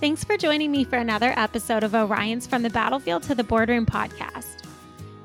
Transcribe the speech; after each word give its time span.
Thanks 0.00 0.22
for 0.22 0.36
joining 0.36 0.70
me 0.70 0.84
for 0.84 0.94
another 0.94 1.34
episode 1.36 1.82
of 1.82 1.92
Orion's 1.92 2.46
From 2.46 2.62
the 2.62 2.70
Battlefield 2.70 3.24
to 3.24 3.34
the 3.34 3.42
Boardroom 3.42 3.84
podcast. 3.84 4.62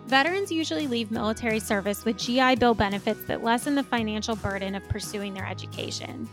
Veterans 0.07 0.51
usually 0.51 0.88
leave 0.88 1.12
military 1.12 1.60
service 1.60 2.03
with 2.03 2.17
GI 2.17 2.55
Bill 2.55 2.73
benefits 2.73 3.23
that 3.25 3.44
lessen 3.44 3.75
the 3.75 3.83
financial 3.83 4.36
burden 4.36 4.73
of 4.73 4.89
pursuing 4.89 5.36
their 5.36 5.46
education. 5.46 6.28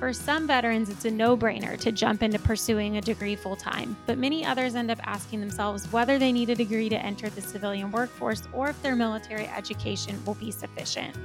For 0.00 0.12
some 0.12 0.48
veterans, 0.48 0.90
it's 0.90 1.04
a 1.04 1.10
no 1.12 1.36
brainer 1.36 1.78
to 1.78 1.92
jump 1.92 2.24
into 2.24 2.40
pursuing 2.40 2.96
a 2.96 3.00
degree 3.00 3.36
full 3.36 3.54
time, 3.54 3.96
but 4.06 4.18
many 4.18 4.44
others 4.44 4.74
end 4.74 4.90
up 4.90 4.98
asking 5.04 5.38
themselves 5.38 5.86
whether 5.92 6.18
they 6.18 6.32
need 6.32 6.50
a 6.50 6.56
degree 6.56 6.88
to 6.88 6.98
enter 6.98 7.30
the 7.30 7.40
civilian 7.40 7.92
workforce 7.92 8.42
or 8.52 8.70
if 8.70 8.82
their 8.82 8.96
military 8.96 9.46
education 9.46 10.20
will 10.26 10.34
be 10.34 10.50
sufficient. 10.50 11.16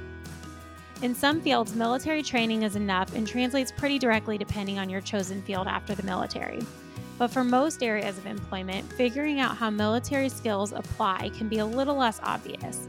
In 1.02 1.14
some 1.14 1.40
fields, 1.40 1.74
military 1.74 2.22
training 2.22 2.62
is 2.62 2.76
enough 2.76 3.14
and 3.14 3.26
translates 3.26 3.72
pretty 3.72 3.98
directly 3.98 4.38
depending 4.38 4.78
on 4.78 4.88
your 4.88 5.00
chosen 5.00 5.42
field 5.42 5.66
after 5.66 5.94
the 5.94 6.02
military. 6.02 6.60
But 7.18 7.28
for 7.28 7.44
most 7.44 7.82
areas 7.82 8.18
of 8.18 8.26
employment, 8.26 8.90
figuring 8.92 9.38
out 9.38 9.56
how 9.56 9.70
military 9.70 10.28
skills 10.28 10.72
apply 10.72 11.30
can 11.36 11.48
be 11.48 11.58
a 11.58 11.66
little 11.66 11.96
less 11.96 12.20
obvious. 12.22 12.88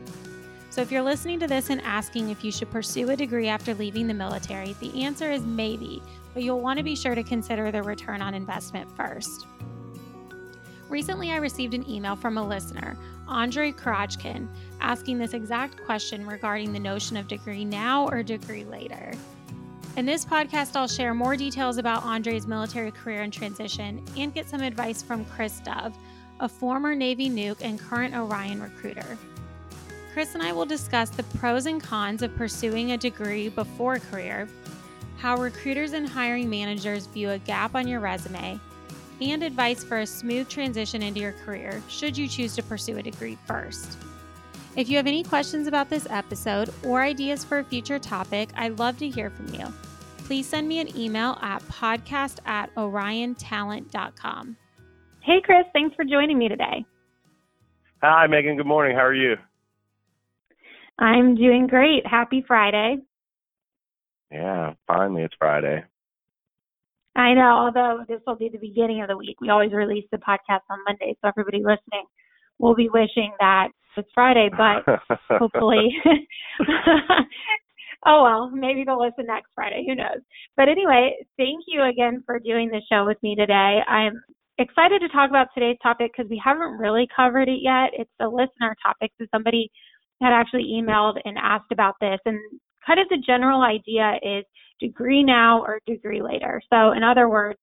So, 0.70 0.82
if 0.82 0.92
you're 0.92 1.04
listening 1.04 1.40
to 1.40 1.48
this 1.48 1.70
and 1.70 1.82
asking 1.82 2.30
if 2.30 2.44
you 2.44 2.52
should 2.52 2.70
pursue 2.70 3.10
a 3.10 3.16
degree 3.16 3.48
after 3.48 3.74
leaving 3.74 4.08
the 4.08 4.14
military, 4.14 4.74
the 4.82 5.04
answer 5.04 5.32
is 5.32 5.44
maybe, 5.44 6.02
but 6.34 6.44
you'll 6.44 6.60
want 6.60 6.78
to 6.78 6.84
be 6.84 6.96
sure 6.96 7.16
to 7.16 7.24
consider 7.24 7.72
the 7.72 7.82
return 7.82 8.22
on 8.22 8.34
investment 8.34 8.90
first. 8.98 9.48
Recently, 10.90 11.32
I 11.32 11.38
received 11.38 11.74
an 11.74 11.90
email 11.90 12.16
from 12.16 12.38
a 12.38 12.46
listener, 12.46 12.98
Andre 13.28 13.72
Karachkin, 13.72 14.48
asking 14.82 15.18
this 15.18 15.34
exact 15.34 15.84
question 15.86 16.26
regarding 16.26 16.74
the 16.74 16.80
notion 16.80 17.18
of 17.18 17.28
degree 17.28 17.66
now 17.66 18.08
or 18.08 18.24
degree 18.24 18.64
later. 18.64 19.12
In 19.98 20.06
this 20.06 20.26
podcast, 20.26 20.76
I'll 20.76 20.88
share 20.88 21.14
more 21.14 21.38
details 21.38 21.78
about 21.78 22.04
Andre's 22.04 22.48
military 22.48 22.92
career 22.92 23.22
and 23.22 23.32
transition 23.32 24.04
and 24.18 24.34
get 24.34 24.50
some 24.50 24.62
advice 24.62 25.02
from 25.02 25.24
Chris 25.26 25.60
Dove, 25.62 25.98
a 26.42 26.50
former 26.50 26.94
Navy 26.94 27.30
nuke 27.30 27.62
and 27.62 27.80
current 27.80 28.14
Orion 28.14 28.62
recruiter. 28.62 29.18
Chris 30.12 30.34
and 30.34 30.44
I 30.44 30.52
will 30.52 30.66
discuss 30.66 31.10
the 31.10 31.24
pros 31.24 31.66
and 31.66 31.82
cons 31.82 32.22
of 32.22 32.36
pursuing 32.36 32.92
a 32.92 32.98
degree 32.98 33.50
before 33.50 34.00
career, 34.00 34.48
how 35.18 35.38
recruiters 35.38 35.94
and 35.94 36.08
hiring 36.08 36.50
managers 36.50 37.06
view 37.08 37.32
a 37.32 37.40
gap 37.40 37.74
on 37.74 37.88
your 37.88 38.02
resume, 38.02 38.60
and 39.22 39.44
advice 39.44 39.84
for 39.84 40.00
a 40.00 40.06
smooth 40.06 40.48
transition 40.50 41.02
into 41.02 41.20
your 41.20 41.34
career 41.34 41.82
should 41.88 42.18
you 42.18 42.28
choose 42.28 42.56
to 42.56 42.64
pursue 42.64 42.98
a 42.98 43.04
degree 43.04 43.38
first. 43.46 43.98
If 44.76 44.90
you 44.90 44.98
have 44.98 45.08
any 45.08 45.24
questions 45.24 45.68
about 45.68 45.90
this 45.90 46.06
episode 46.10 46.70
or 46.84 47.02
ideas 47.02 47.46
for 47.46 47.60
a 47.60 47.64
future 47.64 48.00
topic, 48.00 48.50
I'd 48.56 48.78
love 48.78 48.98
to 49.00 49.10
hear 49.10 49.30
from 49.30 49.54
you. 49.54 49.72
Please 50.20 50.48
send 50.48 50.68
me 50.68 50.80
an 50.80 50.98
email 50.98 51.38
at 51.42 51.62
podcast 51.64 52.40
at 52.46 52.74
oriontalent.com. 52.76 54.58
Hey, 55.22 55.42
Chris, 55.44 55.66
thanks 55.74 55.96
for 55.96 56.04
joining 56.04 56.38
me 56.38 56.50
today. 56.50 56.84
Hi, 58.02 58.28
Megan. 58.28 58.58
Good 58.58 58.66
morning. 58.66 58.96
How 58.96 59.04
are 59.06 59.14
you? 59.14 59.36
I'm 61.00 61.36
doing 61.36 61.68
great. 61.68 62.06
Happy 62.06 62.44
Friday. 62.48 62.98
Yeah, 64.32 64.74
finally 64.88 65.24
it's 65.24 65.36
Friday. 65.38 65.84
I 67.16 67.34
know, 67.34 67.66
although 67.66 68.04
this 68.08 68.22
will 68.28 68.36
be 68.36 68.50
the 68.50 68.58
beginning 68.58 69.02
of 69.02 69.08
the 69.08 69.18
week. 69.18 69.40
We 69.40 69.50
always 69.50 69.72
release 69.72 70.06
the 70.12 70.18
podcast 70.18 70.62
on 70.70 70.84
Monday, 70.86 71.16
so 71.22 71.30
everybody 71.30 71.60
listening 71.60 72.06
will 72.60 72.76
be 72.76 72.90
wishing 72.90 73.32
that 73.40 73.70
it's 73.98 74.10
Friday, 74.14 74.50
but 74.50 74.84
hopefully. 75.30 75.90
oh 78.06 78.24
well, 78.24 78.50
maybe 78.50 78.84
they'll 78.84 79.02
listen 79.02 79.26
next 79.28 79.50
Friday. 79.56 79.86
Who 79.88 79.96
knows? 79.96 80.20
But 80.58 80.70
anyway, 80.70 81.16
thank 81.38 81.64
you 81.68 81.84
again 81.84 82.24
for 82.26 82.40
doing 82.40 82.70
the 82.70 82.82
show 82.92 83.06
with 83.06 83.18
me 83.24 83.36
today. 83.36 83.80
I'm 83.88 84.22
excited 84.58 85.00
to 85.00 85.10
talk 85.10 85.30
about 85.30 85.48
today's 85.54 85.78
topic 85.82 86.12
because 86.16 86.30
we 86.30 86.42
haven't 86.44 86.78
really 86.78 87.08
covered 87.16 87.48
it 87.48 87.60
yet. 87.62 87.92
It's 87.94 88.12
a 88.20 88.28
listener 88.28 88.76
topic, 88.84 89.12
so 89.18 89.26
somebody 89.34 89.72
had 90.22 90.34
actually 90.34 90.66
emailed 90.74 91.20
and 91.26 91.38
asked 91.38 91.72
about 91.72 91.96
this, 92.00 92.20
and 92.26 92.40
kind 92.86 93.00
of 93.00 93.08
the 93.10 93.24
general 93.26 93.62
idea 93.62 94.14
is 94.22 94.46
degree 94.80 95.24
now 95.24 95.62
or 95.62 95.80
degree 95.86 96.22
later. 96.22 96.62
So, 96.72 96.92
in 96.92 97.04
other 97.04 97.30
words, 97.30 97.60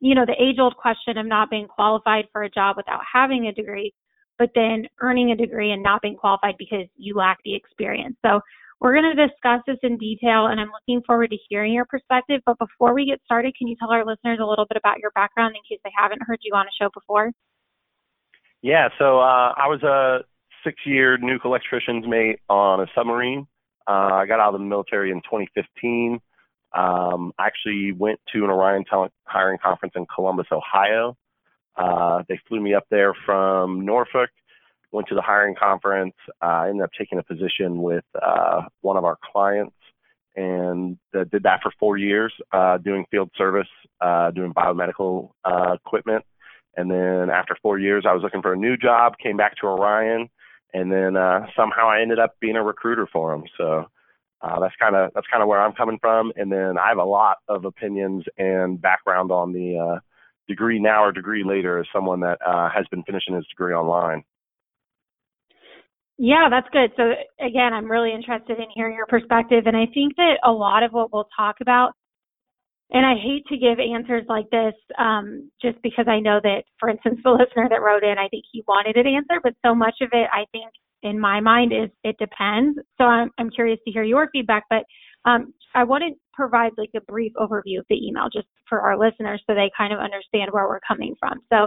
you 0.00 0.14
know, 0.14 0.26
the 0.26 0.40
age 0.40 0.58
old 0.58 0.76
question 0.76 1.18
of 1.18 1.26
not 1.26 1.50
being 1.50 1.66
qualified 1.66 2.26
for 2.32 2.42
a 2.42 2.50
job 2.50 2.76
without 2.76 3.00
having 3.10 3.46
a 3.46 3.52
degree, 3.52 3.92
but 4.38 4.50
then 4.54 4.86
earning 5.00 5.30
a 5.30 5.36
degree 5.36 5.72
and 5.72 5.82
not 5.82 6.02
being 6.02 6.16
qualified 6.16 6.56
because 6.58 6.86
you 6.96 7.14
lack 7.14 7.38
the 7.44 7.54
experience. 7.54 8.16
So, 8.24 8.40
we're 8.80 9.00
going 9.00 9.16
to 9.16 9.28
discuss 9.28 9.62
this 9.66 9.78
in 9.82 9.96
detail, 9.96 10.46
and 10.46 10.60
I'm 10.60 10.70
looking 10.70 11.02
forward 11.06 11.30
to 11.30 11.38
hearing 11.48 11.72
your 11.72 11.86
perspective. 11.86 12.42
But 12.44 12.58
before 12.58 12.92
we 12.92 13.06
get 13.06 13.20
started, 13.24 13.54
can 13.56 13.66
you 13.66 13.76
tell 13.76 13.90
our 13.90 14.04
listeners 14.04 14.40
a 14.42 14.44
little 14.44 14.66
bit 14.66 14.76
about 14.76 14.98
your 14.98 15.10
background 15.12 15.56
in 15.56 15.62
case 15.62 15.80
they 15.84 15.92
haven't 15.96 16.20
heard 16.26 16.38
you 16.42 16.54
on 16.54 16.66
a 16.66 16.70
show 16.78 16.90
before? 16.92 17.30
Yeah, 18.60 18.88
so 18.98 19.20
uh, 19.20 19.54
I 19.56 19.68
was 19.68 19.82
a 19.82 20.24
six 20.64 20.80
year 20.84 21.18
nuke 21.18 21.44
electrician's 21.44 22.06
mate 22.06 22.40
on 22.48 22.80
a 22.80 22.86
submarine. 22.94 23.46
Uh, 23.86 24.14
I 24.14 24.26
got 24.26 24.40
out 24.40 24.54
of 24.54 24.60
the 24.60 24.66
military 24.66 25.10
in 25.10 25.20
2015. 25.22 26.20
Um, 26.72 27.32
I 27.38 27.46
actually 27.46 27.92
went 27.92 28.20
to 28.32 28.44
an 28.44 28.50
Orion 28.50 28.84
talent 28.84 29.12
hiring 29.24 29.58
conference 29.58 29.94
in 29.96 30.06
Columbus, 30.12 30.46
Ohio. 30.50 31.16
Uh, 31.76 32.22
they 32.28 32.40
flew 32.48 32.60
me 32.60 32.74
up 32.74 32.84
there 32.90 33.14
from 33.26 33.84
Norfolk, 33.84 34.30
went 34.92 35.08
to 35.08 35.14
the 35.14 35.22
hiring 35.22 35.54
conference. 35.54 36.14
Uh, 36.42 36.46
I 36.46 36.68
ended 36.68 36.84
up 36.84 36.90
taking 36.96 37.18
a 37.18 37.22
position 37.22 37.82
with 37.82 38.04
uh, 38.20 38.62
one 38.80 38.96
of 38.96 39.04
our 39.04 39.18
clients 39.32 39.76
and 40.36 40.98
uh, 41.16 41.24
did 41.30 41.44
that 41.44 41.60
for 41.62 41.72
four 41.78 41.96
years, 41.96 42.32
uh, 42.52 42.78
doing 42.78 43.04
field 43.10 43.30
service, 43.36 43.68
uh, 44.00 44.30
doing 44.32 44.52
biomedical 44.52 45.30
uh, 45.44 45.74
equipment. 45.74 46.24
And 46.76 46.90
then 46.90 47.30
after 47.30 47.56
four 47.62 47.78
years, 47.78 48.04
I 48.08 48.12
was 48.12 48.22
looking 48.22 48.42
for 48.42 48.52
a 48.52 48.56
new 48.56 48.76
job, 48.76 49.14
came 49.22 49.36
back 49.36 49.56
to 49.58 49.66
Orion, 49.66 50.28
and 50.74 50.92
then 50.92 51.16
uh, 51.16 51.46
somehow 51.56 51.88
I 51.88 52.02
ended 52.02 52.18
up 52.18 52.34
being 52.40 52.56
a 52.56 52.62
recruiter 52.62 53.08
for 53.10 53.30
them. 53.30 53.44
So 53.56 53.86
uh, 54.42 54.60
that's 54.60 54.74
kind 54.78 54.94
of 54.94 55.12
that's 55.14 55.26
kind 55.28 55.42
of 55.42 55.48
where 55.48 55.62
I'm 55.62 55.72
coming 55.72 55.98
from. 56.00 56.32
And 56.36 56.52
then 56.52 56.76
I 56.76 56.88
have 56.88 56.98
a 56.98 57.04
lot 57.04 57.38
of 57.48 57.64
opinions 57.64 58.24
and 58.36 58.80
background 58.80 59.30
on 59.30 59.52
the 59.52 59.78
uh, 59.78 60.00
degree 60.48 60.80
now 60.80 61.04
or 61.04 61.12
degree 61.12 61.44
later 61.44 61.78
as 61.78 61.86
someone 61.94 62.20
that 62.20 62.38
uh, 62.44 62.68
has 62.68 62.86
been 62.90 63.04
finishing 63.04 63.34
his 63.34 63.46
degree 63.46 63.72
online. 63.72 64.24
Yeah, 66.18 66.48
that's 66.50 66.68
good. 66.70 66.90
So 66.96 67.12
again, 67.40 67.72
I'm 67.72 67.90
really 67.90 68.12
interested 68.12 68.58
in 68.58 68.66
hearing 68.74 68.94
your 68.94 69.06
perspective, 69.06 69.64
and 69.66 69.76
I 69.76 69.86
think 69.92 70.14
that 70.16 70.34
a 70.44 70.52
lot 70.52 70.82
of 70.82 70.92
what 70.92 71.12
we'll 71.12 71.28
talk 71.36 71.56
about 71.60 71.92
and 72.90 73.06
I 73.06 73.14
hate 73.14 73.44
to 73.46 73.56
give 73.56 73.78
answers 73.78 74.24
like 74.28 74.48
this 74.50 74.74
um, 74.98 75.50
just 75.60 75.80
because 75.82 76.06
I 76.08 76.20
know 76.20 76.40
that, 76.42 76.64
for 76.78 76.88
instance, 76.88 77.20
the 77.24 77.30
listener 77.30 77.68
that 77.68 77.82
wrote 77.82 78.04
in, 78.04 78.18
I 78.18 78.28
think 78.28 78.44
he 78.50 78.64
wanted 78.68 78.96
an 78.96 79.06
answer, 79.06 79.40
but 79.42 79.54
so 79.64 79.74
much 79.74 79.96
of 80.00 80.10
it, 80.12 80.28
I 80.32 80.44
think, 80.52 80.70
in 81.02 81.20
my 81.20 81.38
mind, 81.38 81.72
is 81.72 81.90
it 82.02 82.16
depends. 82.18 82.78
So 82.96 83.04
I'm, 83.04 83.30
I'm 83.38 83.50
curious 83.50 83.78
to 83.84 83.92
hear 83.92 84.04
your 84.04 84.28
feedback, 84.32 84.64
but 84.70 84.84
um, 85.26 85.52
I 85.74 85.84
want 85.84 86.02
to 86.06 86.14
provide 86.32 86.72
like 86.78 86.90
a 86.96 87.00
brief 87.02 87.32
overview 87.34 87.78
of 87.78 87.86
the 87.90 88.06
email 88.06 88.28
just 88.32 88.46
for 88.68 88.80
our 88.80 88.98
listeners 88.98 89.42
so 89.46 89.54
they 89.54 89.70
kind 89.76 89.92
of 89.92 89.98
understand 89.98 90.50
where 90.50 90.66
we're 90.66 90.80
coming 90.86 91.14
from. 91.20 91.40
So 91.52 91.66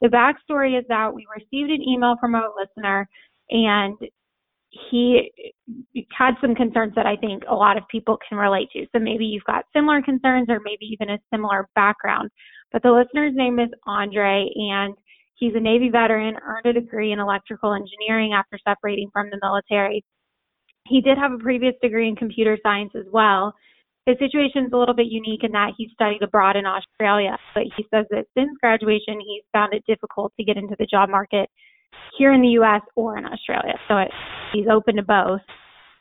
the 0.00 0.08
backstory 0.08 0.78
is 0.78 0.84
that 0.88 1.12
we 1.12 1.26
received 1.34 1.70
an 1.70 1.82
email 1.82 2.16
from 2.20 2.34
a 2.34 2.48
listener 2.58 3.08
and 3.50 3.96
he 4.70 5.30
had 6.16 6.34
some 6.40 6.54
concerns 6.54 6.94
that 6.94 7.06
I 7.06 7.16
think 7.16 7.42
a 7.48 7.54
lot 7.54 7.76
of 7.76 7.84
people 7.90 8.18
can 8.28 8.38
relate 8.38 8.68
to. 8.72 8.86
So 8.92 9.00
maybe 9.00 9.24
you've 9.24 9.44
got 9.44 9.64
similar 9.74 10.02
concerns 10.02 10.48
or 10.48 10.60
maybe 10.62 10.86
even 10.86 11.10
a 11.10 11.18
similar 11.32 11.68
background. 11.74 12.30
But 12.72 12.82
the 12.82 12.92
listener's 12.92 13.34
name 13.34 13.58
is 13.58 13.70
Andre, 13.86 14.46
and 14.54 14.94
he's 15.36 15.54
a 15.54 15.60
Navy 15.60 15.88
veteran, 15.88 16.36
earned 16.42 16.66
a 16.66 16.80
degree 16.80 17.12
in 17.12 17.18
electrical 17.18 17.72
engineering 17.72 18.34
after 18.34 18.58
separating 18.66 19.08
from 19.12 19.30
the 19.30 19.38
military. 19.40 20.04
He 20.86 21.00
did 21.00 21.16
have 21.16 21.32
a 21.32 21.38
previous 21.38 21.74
degree 21.82 22.08
in 22.08 22.16
computer 22.16 22.58
science 22.62 22.92
as 22.94 23.06
well. 23.10 23.54
His 24.04 24.18
situation 24.18 24.64
is 24.64 24.72
a 24.72 24.76
little 24.76 24.94
bit 24.94 25.06
unique 25.06 25.44
in 25.44 25.52
that 25.52 25.72
he 25.76 25.90
studied 25.92 26.22
abroad 26.22 26.56
in 26.56 26.64
Australia, 26.66 27.36
but 27.54 27.64
he 27.76 27.84
says 27.92 28.06
that 28.10 28.24
since 28.36 28.50
graduation, 28.60 29.20
he's 29.20 29.44
found 29.52 29.74
it 29.74 29.84
difficult 29.86 30.32
to 30.38 30.44
get 30.44 30.56
into 30.56 30.76
the 30.78 30.86
job 30.86 31.10
market 31.10 31.48
here 32.18 32.32
in 32.32 32.42
the 32.42 32.48
U.S. 32.60 32.82
or 32.96 33.18
in 33.18 33.24
Australia. 33.24 33.74
So 33.88 33.98
it, 33.98 34.08
he's 34.52 34.66
open 34.70 34.96
to 34.96 35.02
both. 35.02 35.40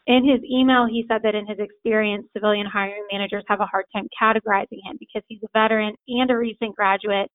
In 0.07 0.25
his 0.25 0.39
email, 0.49 0.87
he 0.89 1.05
said 1.07 1.21
that 1.23 1.35
in 1.35 1.45
his 1.45 1.59
experience, 1.59 2.27
civilian 2.33 2.65
hiring 2.65 3.05
managers 3.11 3.43
have 3.47 3.59
a 3.59 3.65
hard 3.65 3.85
time 3.93 4.07
categorizing 4.21 4.79
him 4.83 4.95
because 4.99 5.21
he's 5.27 5.43
a 5.43 5.47
veteran 5.53 5.95
and 6.07 6.31
a 6.31 6.37
recent 6.37 6.75
graduate, 6.75 7.29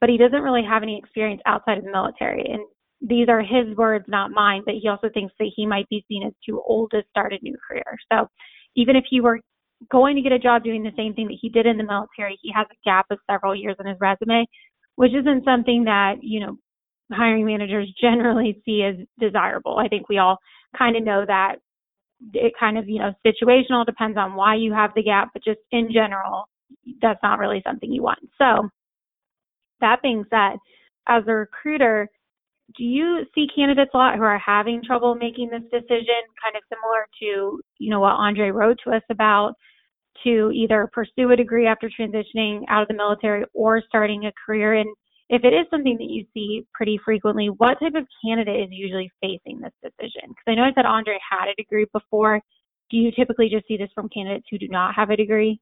but 0.00 0.08
he 0.08 0.16
doesn't 0.16 0.42
really 0.42 0.62
have 0.62 0.84
any 0.84 0.96
experience 0.96 1.42
outside 1.44 1.78
of 1.78 1.84
the 1.84 1.90
military. 1.90 2.44
And 2.46 2.62
these 3.00 3.28
are 3.28 3.40
his 3.40 3.76
words, 3.76 4.04
not 4.06 4.30
mine, 4.30 4.62
but 4.64 4.74
he 4.80 4.88
also 4.88 5.08
thinks 5.12 5.34
that 5.40 5.50
he 5.56 5.66
might 5.66 5.88
be 5.88 6.04
seen 6.08 6.24
as 6.24 6.32
too 6.46 6.62
old 6.64 6.92
to 6.92 7.02
start 7.10 7.32
a 7.32 7.38
new 7.42 7.56
career. 7.68 7.98
So 8.12 8.28
even 8.76 8.94
if 8.94 9.04
he 9.10 9.20
were 9.20 9.40
going 9.90 10.14
to 10.16 10.22
get 10.22 10.32
a 10.32 10.38
job 10.38 10.62
doing 10.62 10.84
the 10.84 10.92
same 10.96 11.14
thing 11.14 11.26
that 11.26 11.38
he 11.40 11.48
did 11.48 11.66
in 11.66 11.76
the 11.76 11.84
military, 11.84 12.38
he 12.40 12.52
has 12.54 12.66
a 12.70 12.88
gap 12.88 13.06
of 13.10 13.18
several 13.28 13.54
years 13.54 13.76
in 13.80 13.86
his 13.86 13.98
resume, 14.00 14.46
which 14.94 15.12
isn't 15.12 15.44
something 15.44 15.84
that, 15.84 16.14
you 16.22 16.40
know, 16.40 16.56
hiring 17.12 17.46
managers 17.46 17.92
generally 18.00 18.62
see 18.64 18.82
as 18.82 18.96
desirable. 19.18 19.78
I 19.78 19.88
think 19.88 20.08
we 20.08 20.18
all 20.18 20.38
kind 20.76 20.96
of 20.96 21.04
know 21.04 21.24
that 21.26 21.56
it 22.32 22.52
kind 22.58 22.78
of, 22.78 22.88
you 22.88 22.98
know, 22.98 23.12
situational 23.26 23.84
depends 23.84 24.16
on 24.16 24.34
why 24.34 24.54
you 24.54 24.72
have 24.72 24.90
the 24.94 25.02
gap, 25.02 25.30
but 25.32 25.44
just 25.44 25.60
in 25.72 25.92
general, 25.92 26.48
that's 27.02 27.20
not 27.22 27.38
really 27.38 27.62
something 27.66 27.92
you 27.92 28.02
want. 28.02 28.20
So 28.38 28.68
that 29.80 30.00
being 30.02 30.24
said, 30.30 30.56
as 31.06 31.24
a 31.26 31.34
recruiter, 31.34 32.08
do 32.76 32.84
you 32.84 33.24
see 33.34 33.46
candidates 33.54 33.90
a 33.94 33.96
lot 33.96 34.16
who 34.16 34.22
are 34.22 34.38
having 34.38 34.82
trouble 34.82 35.14
making 35.14 35.50
this 35.50 35.62
decision, 35.64 36.22
kind 36.42 36.56
of 36.56 36.62
similar 36.68 37.06
to, 37.20 37.60
you 37.78 37.90
know, 37.90 38.00
what 38.00 38.12
Andre 38.12 38.50
wrote 38.50 38.78
to 38.84 38.90
us 38.90 39.02
about, 39.10 39.54
to 40.24 40.50
either 40.54 40.88
pursue 40.92 41.30
a 41.30 41.36
degree 41.36 41.66
after 41.66 41.90
transitioning 41.90 42.62
out 42.68 42.82
of 42.82 42.88
the 42.88 42.94
military 42.94 43.44
or 43.52 43.82
starting 43.86 44.24
a 44.24 44.32
career? 44.46 44.74
And 44.74 44.88
if 45.28 45.42
it 45.44 45.54
is 45.54 45.66
something 45.70 45.96
that 45.98 46.10
you 46.10 46.26
see 46.34 46.66
pretty 46.74 47.00
frequently, 47.04 47.46
what 47.46 47.78
type 47.80 47.94
of 47.94 48.06
candidate 48.24 48.64
is 48.64 48.68
usually 48.70 49.10
facing 49.22 49.60
this 49.60 49.72
decision? 49.82 50.28
Because 50.28 50.44
I 50.46 50.54
noticed 50.54 50.76
that 50.76 50.86
Andre 50.86 51.18
had 51.30 51.48
a 51.48 51.54
degree 51.54 51.86
before. 51.92 52.40
Do 52.90 52.96
you 52.98 53.10
typically 53.10 53.48
just 53.48 53.66
see 53.66 53.76
this 53.76 53.88
from 53.94 54.08
candidates 54.08 54.46
who 54.50 54.58
do 54.58 54.68
not 54.68 54.94
have 54.94 55.10
a 55.10 55.16
degree? 55.16 55.60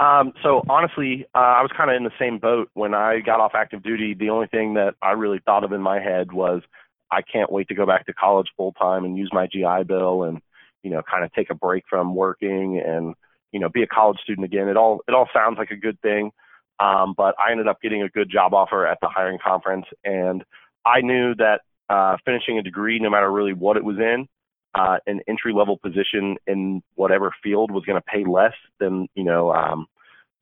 Um, 0.00 0.32
so 0.42 0.62
honestly, 0.68 1.26
uh, 1.34 1.38
I 1.38 1.62
was 1.62 1.70
kind 1.76 1.90
of 1.90 1.96
in 1.96 2.04
the 2.04 2.10
same 2.20 2.38
boat 2.38 2.70
when 2.74 2.94
I 2.94 3.20
got 3.24 3.40
off 3.40 3.52
active 3.54 3.82
duty. 3.82 4.14
The 4.14 4.30
only 4.30 4.46
thing 4.46 4.74
that 4.74 4.94
I 5.02 5.12
really 5.12 5.40
thought 5.44 5.64
of 5.64 5.72
in 5.72 5.80
my 5.80 6.00
head 6.00 6.32
was 6.32 6.62
I 7.10 7.22
can't 7.22 7.50
wait 7.50 7.68
to 7.68 7.74
go 7.74 7.86
back 7.86 8.06
to 8.06 8.12
college 8.12 8.48
full 8.56 8.72
time 8.72 9.04
and 9.04 9.16
use 9.16 9.30
my 9.32 9.46
GI 9.46 9.84
Bill 9.86 10.24
and 10.24 10.40
you 10.82 10.90
know 10.90 11.02
kind 11.10 11.24
of 11.24 11.32
take 11.32 11.50
a 11.50 11.54
break 11.54 11.84
from 11.90 12.14
working 12.14 12.80
and 12.84 13.14
you 13.50 13.58
know 13.58 13.68
be 13.68 13.82
a 13.82 13.88
college 13.88 14.18
student 14.22 14.44
again. 14.44 14.68
It 14.68 14.76
all 14.76 15.00
it 15.08 15.14
all 15.14 15.28
sounds 15.34 15.58
like 15.58 15.70
a 15.70 15.76
good 15.76 16.00
thing, 16.00 16.30
um, 16.80 17.14
but 17.16 17.34
I 17.38 17.50
ended 17.50 17.68
up 17.68 17.80
getting 17.80 18.02
a 18.02 18.08
good 18.08 18.30
job 18.30 18.54
offer 18.54 18.86
at 18.86 18.98
the 19.00 19.08
hiring 19.08 19.38
conference, 19.42 19.86
and 20.04 20.44
I 20.86 21.00
knew 21.00 21.34
that 21.36 21.60
uh, 21.88 22.16
finishing 22.24 22.58
a 22.58 22.62
degree, 22.62 22.98
no 22.98 23.10
matter 23.10 23.30
really 23.30 23.52
what 23.52 23.76
it 23.76 23.84
was 23.84 23.96
in, 23.98 24.28
uh, 24.74 24.98
an 25.06 25.20
entry 25.26 25.52
level 25.52 25.78
position 25.78 26.36
in 26.46 26.82
whatever 26.94 27.32
field 27.42 27.70
was 27.70 27.84
going 27.84 28.00
to 28.00 28.04
pay 28.04 28.24
less 28.24 28.54
than 28.78 29.08
you 29.14 29.24
know 29.24 29.52
um, 29.52 29.86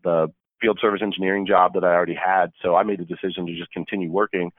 the 0.05 0.29
field 0.61 0.79
service 0.81 1.01
engineering 1.03 1.47
job 1.47 1.75
that 1.75 1.85
I 1.85 1.89
already 1.89 2.15
had. 2.15 2.53
So 2.63 2.75
I 2.75 2.83
made 2.83 2.99
the 2.99 3.05
decision 3.05 3.47
to 3.47 3.57
just 3.57 3.71
continue 3.73 4.11
working. 4.11 4.53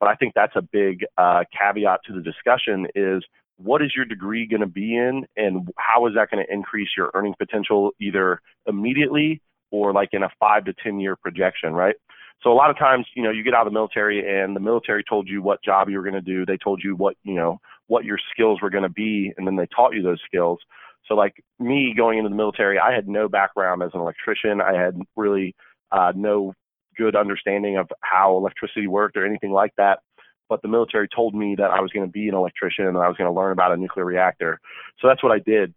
But 0.00 0.08
I 0.08 0.14
think 0.14 0.34
that's 0.34 0.54
a 0.54 0.62
big 0.62 1.04
uh, 1.16 1.44
caveat 1.58 2.00
to 2.06 2.12
the 2.12 2.20
discussion 2.20 2.86
is 2.94 3.24
what 3.56 3.82
is 3.82 3.92
your 3.96 4.04
degree 4.04 4.46
going 4.46 4.60
to 4.60 4.66
be 4.66 4.96
in 4.96 5.26
and 5.36 5.68
how 5.76 6.06
is 6.06 6.14
that 6.14 6.30
going 6.30 6.44
to 6.44 6.52
increase 6.52 6.90
your 6.96 7.10
earning 7.14 7.34
potential 7.36 7.90
either 8.00 8.40
immediately 8.66 9.42
or 9.70 9.92
like 9.92 10.10
in 10.12 10.22
a 10.22 10.30
five 10.40 10.64
to 10.64 10.74
10 10.82 11.00
year 11.00 11.16
projection, 11.16 11.72
right? 11.72 11.96
So 12.42 12.52
a 12.52 12.54
lot 12.54 12.70
of 12.70 12.78
times, 12.78 13.06
you 13.16 13.22
know, 13.22 13.30
you 13.30 13.42
get 13.42 13.54
out 13.54 13.66
of 13.66 13.72
the 13.72 13.76
military 13.76 14.42
and 14.42 14.54
the 14.54 14.60
military 14.60 15.02
told 15.02 15.28
you 15.28 15.42
what 15.42 15.62
job 15.62 15.88
you 15.88 15.96
were 15.96 16.04
going 16.04 16.14
to 16.14 16.20
do. 16.20 16.46
They 16.46 16.56
told 16.56 16.80
you 16.82 16.94
what, 16.94 17.16
you 17.24 17.34
know, 17.34 17.58
what 17.88 18.04
your 18.04 18.18
skills 18.32 18.60
were 18.62 18.70
going 18.70 18.84
to 18.84 18.88
be, 18.88 19.32
and 19.36 19.46
then 19.46 19.56
they 19.56 19.66
taught 19.74 19.94
you 19.94 20.02
those 20.02 20.20
skills. 20.24 20.60
So 21.06 21.14
like 21.14 21.42
me 21.58 21.94
going 21.96 22.18
into 22.18 22.30
the 22.30 22.36
military, 22.36 22.78
I 22.78 22.92
had 22.94 23.08
no 23.08 23.28
background 23.28 23.82
as 23.82 23.90
an 23.94 24.00
electrician. 24.00 24.60
I 24.60 24.74
had 24.74 25.00
really 25.16 25.54
uh, 25.90 26.12
no 26.14 26.54
good 26.96 27.16
understanding 27.16 27.76
of 27.76 27.88
how 28.02 28.36
electricity 28.36 28.86
worked 28.86 29.16
or 29.16 29.24
anything 29.24 29.52
like 29.52 29.72
that. 29.76 30.00
But 30.48 30.62
the 30.62 30.68
military 30.68 31.08
told 31.14 31.34
me 31.34 31.54
that 31.58 31.70
I 31.70 31.80
was 31.80 31.90
going 31.92 32.06
to 32.06 32.12
be 32.12 32.28
an 32.28 32.34
electrician 32.34 32.86
and 32.86 32.96
I 32.96 33.08
was 33.08 33.16
going 33.16 33.30
to 33.30 33.38
learn 33.38 33.52
about 33.52 33.72
a 33.72 33.76
nuclear 33.76 34.04
reactor. 34.04 34.60
So 35.00 35.08
that's 35.08 35.22
what 35.22 35.32
I 35.32 35.38
did. 35.38 35.74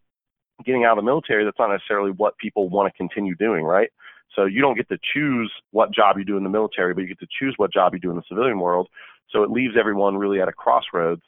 Getting 0.65 0.85
out 0.85 0.97
of 0.97 1.03
the 1.03 1.05
military, 1.05 1.43
that's 1.43 1.59
not 1.59 1.71
necessarily 1.71 2.11
what 2.11 2.37
people 2.37 2.69
want 2.69 2.91
to 2.91 2.97
continue 2.97 3.35
doing, 3.35 3.63
right? 3.63 3.89
So 4.35 4.45
you 4.45 4.61
don't 4.61 4.75
get 4.75 4.87
to 4.89 4.97
choose 5.13 5.51
what 5.71 5.93
job 5.93 6.17
you 6.17 6.25
do 6.25 6.37
in 6.37 6.43
the 6.43 6.49
military, 6.49 6.93
but 6.93 7.01
you 7.01 7.07
get 7.07 7.19
to 7.19 7.27
choose 7.39 7.53
what 7.57 7.73
job 7.73 7.93
you 7.93 7.99
do 7.99 8.09
in 8.11 8.15
the 8.15 8.23
civilian 8.27 8.59
world. 8.59 8.87
So 9.29 9.43
it 9.43 9.49
leaves 9.49 9.75
everyone 9.79 10.17
really 10.17 10.41
at 10.41 10.47
a 10.47 10.53
crossroads. 10.53 11.21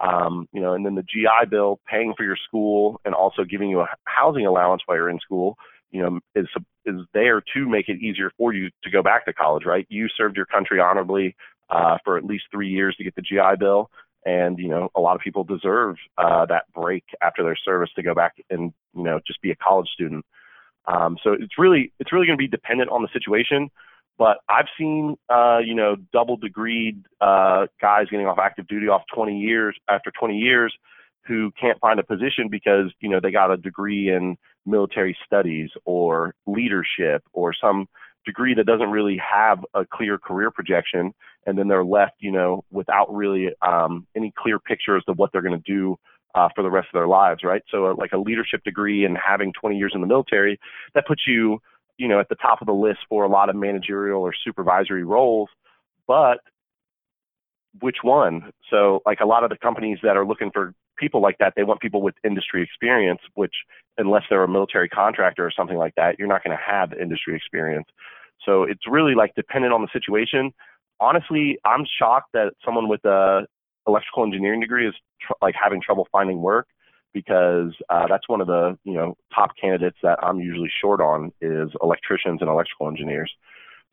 Um, 0.00 0.48
you 0.52 0.62
know, 0.62 0.72
and 0.72 0.84
then 0.84 0.94
the 0.94 1.02
GI 1.02 1.50
Bill 1.50 1.78
paying 1.86 2.14
for 2.16 2.24
your 2.24 2.36
school 2.48 3.00
and 3.04 3.14
also 3.14 3.44
giving 3.44 3.68
you 3.68 3.80
a 3.80 3.86
housing 4.04 4.46
allowance 4.46 4.80
while 4.86 4.96
you're 4.96 5.10
in 5.10 5.20
school, 5.20 5.58
you 5.90 6.02
know, 6.02 6.20
is 6.34 6.46
is 6.86 7.00
there 7.12 7.42
to 7.54 7.68
make 7.68 7.88
it 7.88 7.98
easier 7.98 8.32
for 8.38 8.54
you 8.54 8.70
to 8.82 8.90
go 8.90 9.02
back 9.02 9.26
to 9.26 9.32
college, 9.34 9.64
right? 9.66 9.86
You 9.90 10.08
served 10.08 10.36
your 10.36 10.46
country 10.46 10.80
honorably 10.80 11.36
uh, 11.68 11.98
for 12.02 12.16
at 12.16 12.24
least 12.24 12.44
three 12.50 12.68
years 12.68 12.96
to 12.96 13.04
get 13.04 13.14
the 13.14 13.22
GI 13.22 13.56
Bill, 13.58 13.90
and 14.24 14.58
you 14.58 14.68
know, 14.68 14.88
a 14.94 15.00
lot 15.00 15.16
of 15.16 15.22
people 15.22 15.44
deserve 15.44 15.96
uh, 16.18 16.46
that 16.46 16.64
break 16.74 17.04
after 17.22 17.42
their 17.42 17.56
service 17.56 17.90
to 17.96 18.02
go 18.02 18.14
back 18.14 18.34
and 18.50 18.72
you 18.94 19.02
know 19.02 19.20
just 19.26 19.40
be 19.42 19.50
a 19.50 19.56
college 19.56 19.88
student. 19.92 20.24
Um, 20.86 21.16
so 21.22 21.32
it's 21.32 21.58
really 21.58 21.92
it's 21.98 22.12
really 22.12 22.26
going 22.26 22.38
to 22.38 22.42
be 22.42 22.48
dependent 22.48 22.90
on 22.90 23.02
the 23.02 23.08
situation. 23.12 23.70
But 24.18 24.38
I've 24.48 24.66
seen 24.78 25.16
uh, 25.28 25.58
you 25.64 25.74
know 25.74 25.96
double 26.12 26.38
degreed 26.38 27.02
uh, 27.20 27.66
guys 27.80 28.06
getting 28.10 28.26
off 28.26 28.38
active 28.38 28.66
duty 28.66 28.88
off 28.88 29.02
20 29.14 29.38
years 29.38 29.76
after 29.88 30.10
20 30.18 30.36
years 30.36 30.74
who 31.26 31.50
can't 31.60 31.78
find 31.80 32.00
a 32.00 32.04
position 32.04 32.48
because 32.50 32.92
you 33.00 33.08
know 33.08 33.20
they 33.20 33.30
got 33.30 33.50
a 33.50 33.56
degree 33.56 34.10
in 34.10 34.36
military 34.66 35.16
studies 35.24 35.70
or 35.84 36.34
leadership 36.46 37.22
or 37.32 37.54
some 37.54 37.86
degree 38.26 38.54
that 38.54 38.66
doesn't 38.66 38.90
really 38.90 39.18
have 39.18 39.64
a 39.74 39.84
clear 39.86 40.18
career 40.18 40.50
projection 40.50 41.12
and 41.46 41.58
then 41.58 41.68
they're 41.68 41.84
left 41.84 42.14
you 42.20 42.32
know 42.32 42.64
without 42.70 43.12
really 43.14 43.48
um, 43.62 44.06
any 44.16 44.32
clear 44.36 44.58
picture 44.58 44.96
as 44.96 45.04
to 45.04 45.12
what 45.12 45.30
they're 45.32 45.42
going 45.42 45.60
to 45.60 45.72
do 45.72 45.96
uh, 46.34 46.48
for 46.54 46.62
the 46.62 46.70
rest 46.70 46.88
of 46.92 46.98
their 46.98 47.08
lives, 47.08 47.42
right? 47.42 47.62
So, 47.70 47.86
uh, 47.86 47.94
like 47.96 48.12
a 48.12 48.18
leadership 48.18 48.62
degree 48.64 49.04
and 49.04 49.16
having 49.16 49.52
20 49.52 49.76
years 49.76 49.92
in 49.94 50.00
the 50.00 50.06
military, 50.06 50.60
that 50.94 51.06
puts 51.06 51.22
you, 51.26 51.60
you 51.98 52.08
know, 52.08 52.20
at 52.20 52.28
the 52.28 52.36
top 52.36 52.60
of 52.60 52.66
the 52.66 52.72
list 52.72 53.00
for 53.08 53.24
a 53.24 53.28
lot 53.28 53.48
of 53.48 53.56
managerial 53.56 54.20
or 54.20 54.32
supervisory 54.44 55.04
roles. 55.04 55.48
But 56.06 56.38
which 57.80 57.98
one? 58.02 58.52
So, 58.70 59.00
like 59.06 59.20
a 59.20 59.26
lot 59.26 59.44
of 59.44 59.50
the 59.50 59.56
companies 59.56 59.98
that 60.02 60.16
are 60.16 60.26
looking 60.26 60.50
for 60.52 60.74
people 60.96 61.20
like 61.20 61.38
that, 61.38 61.54
they 61.56 61.64
want 61.64 61.80
people 61.80 62.02
with 62.02 62.14
industry 62.24 62.62
experience, 62.62 63.20
which, 63.34 63.54
unless 63.98 64.22
they're 64.28 64.44
a 64.44 64.48
military 64.48 64.88
contractor 64.88 65.44
or 65.44 65.50
something 65.50 65.78
like 65.78 65.94
that, 65.96 66.18
you're 66.18 66.28
not 66.28 66.44
going 66.44 66.56
to 66.56 66.62
have 66.64 66.92
industry 66.92 67.34
experience. 67.34 67.86
So, 68.44 68.62
it's 68.62 68.86
really 68.88 69.14
like 69.14 69.34
dependent 69.34 69.72
on 69.72 69.82
the 69.82 69.88
situation. 69.92 70.52
Honestly, 71.00 71.58
I'm 71.64 71.84
shocked 71.98 72.30
that 72.34 72.52
someone 72.64 72.88
with 72.88 73.04
a 73.04 73.46
electrical 73.86 74.24
engineering 74.24 74.60
degree 74.60 74.86
is 74.86 74.94
tr- 75.20 75.32
like 75.40 75.54
having 75.60 75.80
trouble 75.80 76.06
finding 76.12 76.40
work 76.40 76.66
because 77.12 77.72
uh, 77.88 78.06
that's 78.08 78.28
one 78.28 78.40
of 78.40 78.46
the 78.46 78.78
you 78.84 78.94
know 78.94 79.16
top 79.34 79.50
candidates 79.60 79.96
that 80.02 80.18
I'm 80.22 80.40
usually 80.40 80.70
short 80.80 81.00
on 81.00 81.32
is 81.40 81.70
electricians 81.82 82.40
and 82.40 82.50
electrical 82.50 82.88
engineers. 82.88 83.32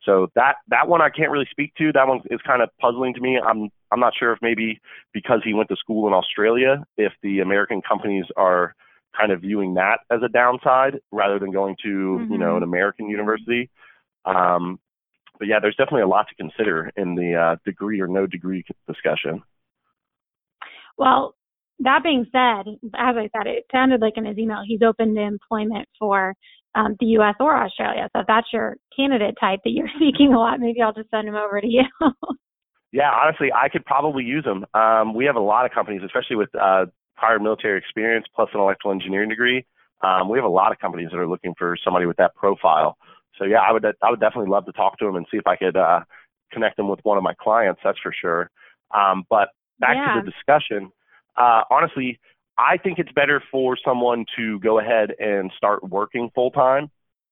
So 0.04 0.28
that 0.36 0.56
that 0.68 0.88
one 0.88 1.02
I 1.02 1.10
can't 1.10 1.30
really 1.30 1.48
speak 1.50 1.74
to. 1.78 1.92
That 1.92 2.06
one 2.06 2.20
is 2.30 2.40
kind 2.46 2.62
of 2.62 2.70
puzzling 2.80 3.14
to 3.14 3.20
me. 3.20 3.38
I'm 3.38 3.70
I'm 3.90 4.00
not 4.00 4.12
sure 4.18 4.32
if 4.32 4.38
maybe 4.42 4.80
because 5.12 5.40
he 5.44 5.54
went 5.54 5.68
to 5.70 5.76
school 5.76 6.06
in 6.06 6.14
Australia, 6.14 6.84
if 6.96 7.12
the 7.22 7.40
American 7.40 7.82
companies 7.82 8.26
are 8.36 8.74
kind 9.18 9.32
of 9.32 9.40
viewing 9.40 9.74
that 9.74 10.00
as 10.10 10.20
a 10.22 10.28
downside 10.28 11.00
rather 11.10 11.38
than 11.38 11.50
going 11.50 11.76
to 11.82 11.88
mm-hmm. 11.88 12.32
you 12.32 12.38
know 12.38 12.56
an 12.56 12.62
American 12.62 13.08
university. 13.08 13.70
Um, 14.24 14.78
but 15.38 15.48
yeah, 15.48 15.58
there's 15.60 15.76
definitely 15.76 16.02
a 16.02 16.08
lot 16.08 16.26
to 16.28 16.34
consider 16.34 16.90
in 16.96 17.14
the 17.14 17.34
uh, 17.34 17.56
degree 17.64 18.00
or 18.00 18.08
no 18.08 18.26
degree 18.26 18.64
discussion. 18.86 19.42
Well, 20.96 21.34
that 21.80 22.02
being 22.02 22.26
said, 22.32 22.74
as 22.96 23.14
I 23.16 23.30
said, 23.36 23.46
it 23.46 23.66
sounded 23.70 24.00
like 24.00 24.14
in 24.16 24.24
his 24.24 24.38
email 24.38 24.62
he's 24.66 24.82
open 24.82 25.14
to 25.14 25.20
employment 25.20 25.88
for 25.98 26.34
um, 26.74 26.96
the 27.00 27.06
U.S. 27.06 27.34
or 27.40 27.56
Australia. 27.56 28.08
So 28.12 28.20
if 28.20 28.26
that's 28.26 28.48
your 28.52 28.76
candidate 28.96 29.36
type 29.40 29.60
that 29.64 29.70
you're 29.70 29.88
seeking 29.98 30.34
a 30.34 30.38
lot, 30.38 30.60
maybe 30.60 30.82
I'll 30.82 30.92
just 30.92 31.10
send 31.10 31.28
him 31.28 31.36
over 31.36 31.60
to 31.60 31.66
you. 31.66 31.84
yeah, 32.92 33.10
honestly, 33.10 33.48
I 33.52 33.68
could 33.68 33.84
probably 33.84 34.24
use 34.24 34.44
them. 34.44 34.66
Um, 34.74 35.14
we 35.14 35.24
have 35.26 35.36
a 35.36 35.40
lot 35.40 35.66
of 35.66 35.72
companies, 35.72 36.02
especially 36.04 36.36
with 36.36 36.50
uh, 36.54 36.86
prior 37.16 37.38
military 37.38 37.78
experience 37.78 38.26
plus 38.34 38.48
an 38.54 38.60
electrical 38.60 38.92
engineering 38.92 39.28
degree. 39.28 39.64
Um, 40.02 40.28
we 40.28 40.38
have 40.38 40.44
a 40.44 40.48
lot 40.48 40.72
of 40.72 40.78
companies 40.78 41.08
that 41.10 41.18
are 41.18 41.28
looking 41.28 41.54
for 41.58 41.76
somebody 41.82 42.06
with 42.06 42.16
that 42.18 42.34
profile. 42.34 42.96
So 43.38 43.44
yeah, 43.44 43.58
I 43.58 43.72
would 43.72 43.84
I 43.84 44.10
would 44.10 44.20
definitely 44.20 44.50
love 44.50 44.66
to 44.66 44.72
talk 44.72 44.98
to 44.98 45.06
them 45.06 45.16
and 45.16 45.26
see 45.30 45.36
if 45.36 45.46
I 45.46 45.56
could 45.56 45.76
uh, 45.76 46.00
connect 46.52 46.76
them 46.76 46.88
with 46.88 47.00
one 47.02 47.16
of 47.16 47.22
my 47.22 47.34
clients. 47.40 47.80
That's 47.84 47.98
for 48.02 48.12
sure. 48.12 48.50
Um, 48.94 49.24
but 49.28 49.48
back 49.78 49.96
yeah. 49.96 50.14
to 50.14 50.22
the 50.24 50.30
discussion, 50.30 50.90
uh, 51.36 51.62
honestly, 51.70 52.18
I 52.58 52.76
think 52.76 52.98
it's 52.98 53.12
better 53.12 53.42
for 53.50 53.76
someone 53.84 54.24
to 54.36 54.58
go 54.60 54.80
ahead 54.80 55.10
and 55.18 55.52
start 55.56 55.88
working 55.88 56.30
full 56.34 56.50
time 56.50 56.90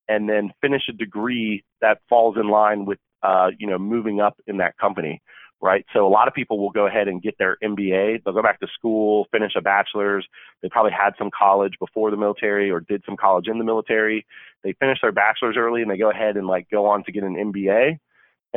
and 0.08 0.28
then 0.28 0.52
finish 0.60 0.82
a 0.88 0.92
degree 0.92 1.64
that 1.80 1.98
falls 2.08 2.36
in 2.36 2.48
line 2.48 2.84
with, 2.84 2.98
uh, 3.22 3.48
you 3.58 3.66
know, 3.66 3.78
moving 3.78 4.20
up 4.20 4.36
in 4.46 4.58
that 4.58 4.78
company, 4.78 5.20
right? 5.60 5.84
So 5.92 6.06
a 6.06 6.08
lot 6.08 6.28
of 6.28 6.34
people 6.34 6.58
will 6.58 6.70
go 6.70 6.86
ahead 6.86 7.08
and 7.08 7.22
get 7.22 7.38
their 7.38 7.56
MBA. 7.62 8.24
They'll 8.24 8.34
go 8.34 8.42
back 8.42 8.60
to 8.60 8.68
school, 8.74 9.26
finish 9.32 9.52
a 9.56 9.62
bachelor's. 9.62 10.26
They 10.62 10.68
probably 10.68 10.92
had 10.92 11.14
some 11.18 11.30
college 11.36 11.74
before 11.78 12.10
the 12.10 12.16
military 12.16 12.70
or 12.70 12.80
did 12.80 13.02
some 13.06 13.16
college 13.16 13.48
in 13.48 13.58
the 13.58 13.64
military. 13.64 14.26
They 14.62 14.74
finish 14.74 14.98
their 15.00 15.12
bachelor's 15.12 15.56
early 15.56 15.82
and 15.82 15.90
they 15.90 15.96
go 15.96 16.10
ahead 16.10 16.36
and 16.36 16.46
like 16.46 16.68
go 16.70 16.86
on 16.86 17.04
to 17.04 17.12
get 17.12 17.24
an 17.24 17.34
MBA 17.52 17.98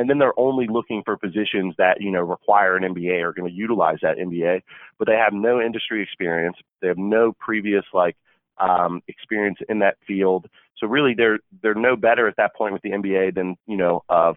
and 0.00 0.08
then 0.08 0.18
they're 0.18 0.38
only 0.38 0.66
looking 0.66 1.02
for 1.04 1.18
positions 1.18 1.74
that 1.76 2.00
you 2.00 2.10
know 2.10 2.20
require 2.22 2.74
an 2.74 2.94
MBA 2.94 3.22
or 3.22 3.34
going 3.34 3.50
to 3.50 3.54
utilize 3.54 3.98
that 4.00 4.16
MBA, 4.16 4.62
but 4.98 5.06
they 5.06 5.14
have 5.14 5.34
no 5.34 5.60
industry 5.60 6.02
experience. 6.02 6.56
They 6.80 6.88
have 6.88 6.96
no 6.96 7.34
previous 7.38 7.84
like 7.92 8.16
um, 8.58 9.02
experience 9.08 9.58
in 9.68 9.80
that 9.80 9.96
field. 10.06 10.46
So 10.78 10.86
really, 10.86 11.14
they're 11.14 11.40
they're 11.62 11.74
no 11.74 11.96
better 11.96 12.26
at 12.28 12.36
that 12.36 12.54
point 12.54 12.72
with 12.72 12.80
the 12.80 12.92
MBA 12.92 13.34
than 13.34 13.56
you 13.66 13.76
know 13.76 14.02
a 14.08 14.34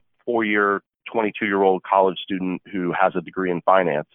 four-year, 1.11 1.31
22-year-old 1.41 1.83
college 1.83 2.17
student 2.23 2.61
who 2.71 2.93
has 2.99 3.13
a 3.15 3.21
degree 3.21 3.51
in 3.51 3.61
finance. 3.61 4.07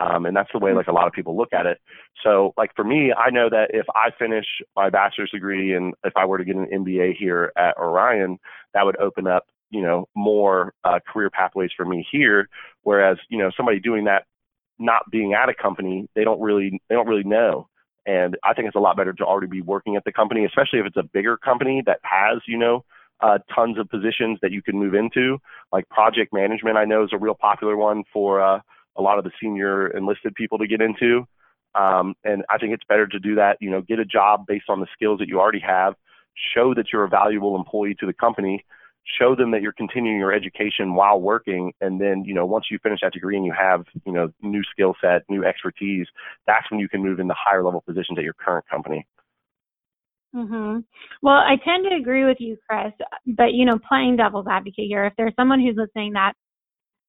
Um, 0.00 0.26
and 0.26 0.36
that's 0.36 0.50
the 0.52 0.58
way 0.58 0.72
like 0.74 0.88
a 0.88 0.92
lot 0.92 1.06
of 1.06 1.12
people 1.12 1.36
look 1.36 1.52
at 1.52 1.66
it. 1.66 1.78
So 2.22 2.52
like 2.56 2.74
for 2.74 2.84
me, 2.84 3.12
I 3.12 3.30
know 3.30 3.48
that 3.48 3.70
if 3.72 3.86
I 3.94 4.10
finish 4.18 4.44
my 4.74 4.90
bachelor's 4.90 5.30
degree 5.30 5.72
and 5.74 5.94
if 6.04 6.12
I 6.16 6.26
were 6.26 6.38
to 6.38 6.44
get 6.44 6.56
an 6.56 6.66
MBA 6.66 7.16
here 7.16 7.52
at 7.56 7.76
Orion, 7.76 8.38
that 8.74 8.84
would 8.84 8.98
open 8.98 9.28
up 9.28 9.46
you 9.74 9.82
know, 9.82 10.08
more 10.14 10.72
uh, 10.84 11.00
career 11.06 11.30
pathways 11.30 11.70
for 11.76 11.84
me 11.84 12.06
here. 12.10 12.48
Whereas, 12.82 13.18
you 13.28 13.38
know, 13.38 13.50
somebody 13.56 13.80
doing 13.80 14.04
that, 14.04 14.24
not 14.78 15.10
being 15.10 15.34
at 15.34 15.48
a 15.48 15.54
company, 15.54 16.08
they 16.14 16.22
don't 16.22 16.40
really, 16.40 16.80
they 16.88 16.94
don't 16.94 17.08
really 17.08 17.24
know. 17.24 17.68
And 18.06 18.36
I 18.44 18.54
think 18.54 18.68
it's 18.68 18.76
a 18.76 18.80
lot 18.80 18.96
better 18.96 19.12
to 19.14 19.24
already 19.24 19.48
be 19.48 19.62
working 19.62 19.96
at 19.96 20.04
the 20.04 20.12
company, 20.12 20.44
especially 20.44 20.78
if 20.78 20.86
it's 20.86 20.96
a 20.96 21.02
bigger 21.02 21.36
company 21.36 21.82
that 21.86 21.98
has, 22.02 22.40
you 22.46 22.58
know, 22.58 22.84
uh, 23.20 23.38
tons 23.54 23.78
of 23.78 23.88
positions 23.88 24.38
that 24.42 24.52
you 24.52 24.62
can 24.62 24.78
move 24.78 24.94
into. 24.94 25.38
Like 25.72 25.88
project 25.88 26.32
management, 26.32 26.76
I 26.76 26.84
know 26.84 27.04
is 27.04 27.10
a 27.12 27.18
real 27.18 27.34
popular 27.34 27.76
one 27.76 28.04
for 28.12 28.40
uh, 28.40 28.60
a 28.96 29.02
lot 29.02 29.18
of 29.18 29.24
the 29.24 29.30
senior 29.40 29.88
enlisted 29.88 30.34
people 30.34 30.58
to 30.58 30.66
get 30.66 30.80
into. 30.80 31.26
Um, 31.74 32.14
and 32.24 32.44
I 32.50 32.58
think 32.58 32.72
it's 32.72 32.84
better 32.88 33.06
to 33.06 33.18
do 33.18 33.34
that, 33.34 33.56
you 33.60 33.70
know, 33.70 33.82
get 33.82 33.98
a 33.98 34.04
job 34.04 34.46
based 34.46 34.66
on 34.68 34.80
the 34.80 34.86
skills 34.92 35.18
that 35.18 35.28
you 35.28 35.40
already 35.40 35.60
have, 35.60 35.94
show 36.54 36.72
that 36.74 36.86
you're 36.92 37.04
a 37.04 37.08
valuable 37.08 37.56
employee 37.56 37.96
to 37.98 38.06
the 38.06 38.12
company, 38.12 38.64
show 39.18 39.34
them 39.34 39.50
that 39.50 39.60
you're 39.60 39.72
continuing 39.72 40.18
your 40.18 40.32
education 40.32 40.94
while 40.94 41.20
working. 41.20 41.72
And 41.80 42.00
then, 42.00 42.24
you 42.24 42.32
know, 42.32 42.46
once 42.46 42.66
you 42.70 42.78
finish 42.80 43.00
that 43.02 43.12
degree 43.12 43.36
and 43.36 43.44
you 43.44 43.54
have, 43.58 43.84
you 44.06 44.12
know, 44.12 44.32
new 44.40 44.62
skill 44.70 44.94
set, 45.00 45.22
new 45.28 45.44
expertise, 45.44 46.06
that's 46.46 46.70
when 46.70 46.78
you 46.78 46.88
can 46.88 47.02
move 47.02 47.18
into 47.18 47.34
higher 47.36 47.64
level 47.64 47.80
positions 47.80 48.18
at 48.18 48.24
your 48.24 48.34
current 48.34 48.66
company. 48.70 49.06
Mm-hmm. 50.34 50.78
Well, 51.22 51.36
I 51.36 51.56
tend 51.64 51.86
to 51.88 51.96
agree 51.96 52.24
with 52.24 52.38
you, 52.40 52.56
Chris. 52.68 52.92
But 53.26 53.52
you 53.52 53.64
know, 53.64 53.78
playing 53.88 54.16
devil's 54.16 54.46
advocate 54.50 54.86
here, 54.88 55.06
if 55.06 55.12
there's 55.16 55.34
someone 55.36 55.60
who's 55.60 55.76
listening 55.76 56.12
that, 56.14 56.32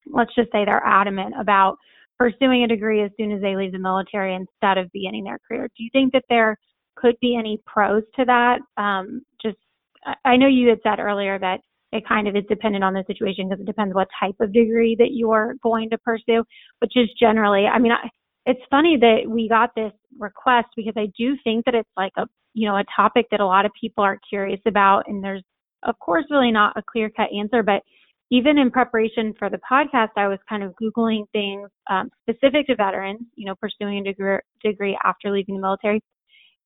let's 0.06 0.34
just 0.36 0.52
say 0.52 0.64
they're 0.66 0.86
adamant 0.86 1.34
about 1.40 1.78
pursuing 2.18 2.64
a 2.64 2.68
degree 2.68 3.04
as 3.04 3.12
soon 3.18 3.32
as 3.32 3.42
they 3.42 3.56
leave 3.56 3.72
the 3.72 3.80
military 3.80 4.36
instead 4.36 4.78
of 4.78 4.92
beginning 4.92 5.24
their 5.24 5.40
career, 5.48 5.68
do 5.76 5.84
you 5.84 5.90
think 5.92 6.14
that 6.14 6.24
there 6.30 6.58
could 6.96 7.16
be 7.20 7.36
any 7.36 7.60
pros 7.66 8.04
to 8.16 8.26
that? 8.26 8.60
Um, 8.78 9.22
just, 9.42 9.58
I 10.24 10.38
know 10.38 10.48
you 10.48 10.70
had 10.70 10.80
said 10.84 11.00
earlier 11.00 11.40
that 11.40 11.60
it 11.92 12.08
kind 12.08 12.28
of 12.28 12.36
is 12.36 12.44
dependent 12.48 12.84
on 12.84 12.94
the 12.94 13.04
situation 13.08 13.50
because 13.50 13.62
it 13.62 13.66
depends 13.66 13.96
what 13.96 14.08
type 14.20 14.36
of 14.40 14.54
degree 14.54 14.96
that 15.00 15.10
you're 15.12 15.56
going 15.64 15.90
to 15.90 15.98
pursue. 15.98 16.44
But 16.80 16.92
just 16.92 17.18
generally, 17.20 17.66
I 17.66 17.80
mean, 17.80 17.92
I, 17.92 18.10
it's 18.46 18.62
funny 18.70 18.98
that 19.00 19.22
we 19.28 19.50
got 19.50 19.72
this 19.76 19.92
request 20.20 20.68
because 20.76 20.94
I 20.96 21.08
do 21.18 21.36
think 21.44 21.66
that 21.66 21.76
it's 21.76 21.90
like 21.98 22.14
a 22.18 22.28
you 22.56 22.68
know, 22.68 22.78
a 22.78 22.84
topic 22.96 23.28
that 23.30 23.42
a 23.42 23.46
lot 23.46 23.66
of 23.66 23.72
people 23.80 24.04
are 24.04 24.18
curious 24.28 24.62
about. 24.66 25.04
And 25.08 25.24
there's, 25.24 25.44
of 25.84 26.00
course, 26.00 26.26
really 26.32 26.52
not 26.52 26.74
a 26.76 26.82
clear 26.82 27.10
cut 27.10 27.28
answer, 27.38 27.62
but 27.62 27.84
even 28.32 28.58
in 28.58 28.72
preparation 28.72 29.34
for 29.38 29.50
the 29.52 29.60
podcast, 29.70 30.10
I 30.18 30.28
was 30.28 30.40
kind 30.50 30.64
of 30.64 30.74
Googling 30.82 31.26
things 31.32 31.70
um, 31.92 32.10
specific 32.28 32.66
to 32.68 32.76
veterans, 32.76 33.22
you 33.36 33.46
know, 33.46 33.54
pursuing 33.56 34.00
a 34.00 34.04
degree, 34.04 34.40
degree 34.64 34.98
after 35.04 35.32
leaving 35.32 35.56
the 35.56 35.62
military. 35.62 36.02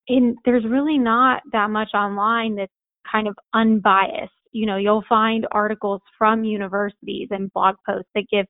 And 0.08 0.38
there's 0.46 0.64
really 0.64 0.98
not 0.98 1.42
that 1.52 1.70
much 1.70 1.90
online 1.94 2.56
that's 2.56 2.72
kind 3.12 3.28
of 3.28 3.36
unbiased. 3.54 4.32
You 4.52 4.68
know, 4.68 4.78
you'll 4.78 5.04
find 5.10 5.46
articles 5.52 6.02
from 6.18 6.44
universities 6.44 7.28
and 7.32 7.52
blog 7.52 7.76
posts 7.86 8.10
that 8.16 8.26
give 8.32 8.46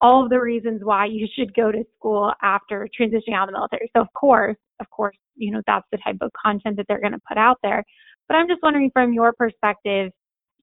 all 0.00 0.24
of 0.24 0.30
the 0.30 0.40
reasons 0.40 0.82
why 0.84 1.06
you 1.06 1.26
should 1.34 1.54
go 1.54 1.72
to 1.72 1.84
school 1.96 2.32
after 2.42 2.88
transitioning 2.98 3.34
out 3.34 3.48
of 3.48 3.52
the 3.52 3.58
military. 3.58 3.90
So 3.96 4.02
of 4.02 4.08
course, 4.14 4.56
of 4.80 4.88
course, 4.90 5.16
you 5.36 5.52
know, 5.52 5.62
that's 5.66 5.86
the 5.90 5.98
type 5.98 6.18
of 6.20 6.30
content 6.40 6.76
that 6.76 6.86
they're 6.88 7.00
going 7.00 7.12
to 7.12 7.20
put 7.28 7.38
out 7.38 7.58
there. 7.62 7.82
But 8.28 8.34
I'm 8.34 8.48
just 8.48 8.62
wondering 8.62 8.90
from 8.92 9.12
your 9.12 9.32
perspective, 9.32 10.10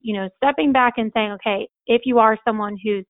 you 0.01 0.15
know, 0.15 0.29
stepping 0.37 0.71
back 0.71 0.93
and 0.97 1.11
saying, 1.15 1.31
okay, 1.31 1.67
if 1.87 2.01
you 2.05 2.19
are 2.19 2.37
someone 2.45 2.77
who's 2.83 3.05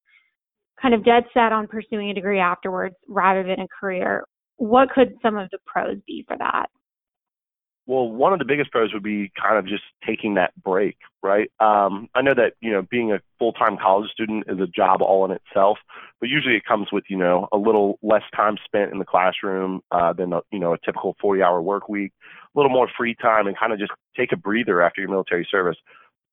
kind 0.81 0.93
of 0.93 1.03
dead 1.03 1.23
set 1.33 1.51
on 1.51 1.67
pursuing 1.67 2.09
a 2.09 2.13
degree 2.13 2.39
afterwards 2.39 2.95
rather 3.07 3.43
than 3.43 3.59
a 3.59 3.67
career, 3.79 4.23
what 4.57 4.89
could 4.91 5.13
some 5.21 5.35
of 5.35 5.49
the 5.51 5.57
pros 5.65 5.97
be 6.05 6.23
for 6.27 6.37
that? 6.37 6.67
Well, 7.85 8.07
one 8.07 8.31
of 8.31 8.39
the 8.39 8.45
biggest 8.45 8.71
pros 8.71 8.93
would 8.93 9.03
be 9.03 9.29
kind 9.39 9.57
of 9.57 9.67
just 9.67 9.83
taking 10.07 10.35
that 10.35 10.53
break, 10.63 10.97
right? 11.21 11.51
Um, 11.59 12.07
I 12.15 12.21
know 12.21 12.33
that 12.33 12.53
you 12.61 12.71
know 12.71 12.81
being 12.81 13.11
a 13.11 13.19
full-time 13.39 13.77
college 13.77 14.09
student 14.09 14.45
is 14.47 14.59
a 14.59 14.67
job 14.67 15.01
all 15.01 15.25
in 15.25 15.31
itself, 15.31 15.79
but 16.21 16.29
usually 16.29 16.55
it 16.55 16.63
comes 16.65 16.87
with 16.93 17.03
you 17.09 17.17
know 17.17 17.49
a 17.51 17.57
little 17.57 17.99
less 18.01 18.23
time 18.33 18.55
spent 18.63 18.93
in 18.93 18.99
the 18.99 19.05
classroom 19.05 19.81
uh, 19.91 20.13
than 20.13 20.31
a, 20.31 20.41
you 20.49 20.59
know 20.59 20.73
a 20.73 20.77
typical 20.85 21.17
40-hour 21.21 21.61
work 21.61 21.89
week, 21.89 22.13
a 22.55 22.57
little 22.57 22.71
more 22.71 22.87
free 22.97 23.15
time, 23.21 23.47
and 23.47 23.57
kind 23.57 23.73
of 23.73 23.79
just 23.79 23.91
take 24.15 24.31
a 24.31 24.37
breather 24.37 24.81
after 24.81 25.01
your 25.01 25.09
military 25.09 25.45
service. 25.51 25.77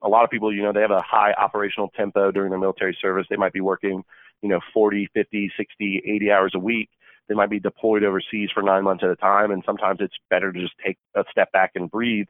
A 0.02 0.08
lot 0.08 0.22
of 0.22 0.30
people, 0.30 0.54
you 0.54 0.62
know, 0.62 0.72
they 0.72 0.80
have 0.80 0.92
a 0.92 1.02
high 1.02 1.32
operational 1.32 1.90
tempo 1.96 2.30
during 2.30 2.50
their 2.50 2.60
military 2.60 2.96
service. 3.02 3.26
They 3.28 3.36
might 3.36 3.52
be 3.52 3.60
working, 3.60 4.02
you 4.40 4.48
know, 4.48 4.60
40, 4.72 5.10
50, 5.12 5.50
60, 5.56 6.02
80 6.06 6.30
hours 6.30 6.52
a 6.54 6.60
week 6.60 6.88
they 7.30 7.36
might 7.36 7.48
be 7.48 7.60
deployed 7.60 8.02
overseas 8.02 8.50
for 8.52 8.60
nine 8.60 8.82
months 8.82 9.04
at 9.04 9.10
a 9.10 9.14
time, 9.14 9.52
and 9.52 9.62
sometimes 9.64 10.00
it's 10.00 10.16
better 10.30 10.52
to 10.52 10.60
just 10.60 10.74
take 10.84 10.98
a 11.14 11.22
step 11.30 11.52
back 11.52 11.70
and 11.76 11.88
breathe. 11.88 12.26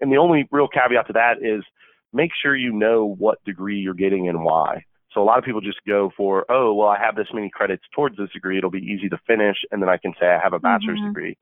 And 0.00 0.10
the 0.10 0.18
only 0.18 0.46
real 0.52 0.68
caveat 0.68 1.08
to 1.08 1.12
that 1.14 1.38
is 1.42 1.64
make 2.12 2.30
sure 2.40 2.54
you 2.54 2.72
know 2.72 3.16
what 3.18 3.42
degree 3.44 3.80
you're 3.80 3.92
getting 3.92 4.28
and 4.28 4.44
why. 4.44 4.84
So 5.12 5.20
a 5.20 5.24
lot 5.24 5.38
of 5.38 5.44
people 5.44 5.60
just 5.60 5.80
go 5.84 6.12
for, 6.16 6.46
oh, 6.48 6.72
well, 6.74 6.86
I 6.88 6.98
have 6.98 7.16
this 7.16 7.26
many 7.34 7.50
credits 7.50 7.82
towards 7.92 8.16
this 8.16 8.30
degree. 8.32 8.56
It'll 8.56 8.70
be 8.70 8.78
easy 8.78 9.08
to 9.08 9.18
finish, 9.26 9.56
and 9.72 9.82
then 9.82 9.88
I 9.88 9.96
can 9.96 10.14
say 10.20 10.26
I 10.26 10.38
have 10.40 10.52
a 10.52 10.60
bachelor's 10.60 11.00
mm-hmm. 11.00 11.08
degree. 11.08 11.36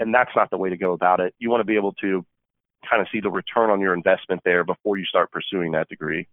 And 0.00 0.12
that's 0.12 0.30
not 0.34 0.50
the 0.50 0.58
way 0.58 0.68
to 0.68 0.76
go 0.76 0.92
about 0.92 1.20
it. 1.20 1.34
You 1.38 1.50
want 1.50 1.60
to 1.60 1.64
be 1.64 1.76
able 1.76 1.92
to 2.00 2.26
kind 2.90 3.00
of 3.00 3.06
see 3.12 3.20
the 3.20 3.30
return 3.30 3.70
on 3.70 3.80
your 3.80 3.94
investment 3.94 4.40
there 4.44 4.64
before 4.64 4.96
you 4.96 5.04
start 5.04 5.30
pursuing 5.30 5.72
that 5.72 5.88
degree 5.88 6.26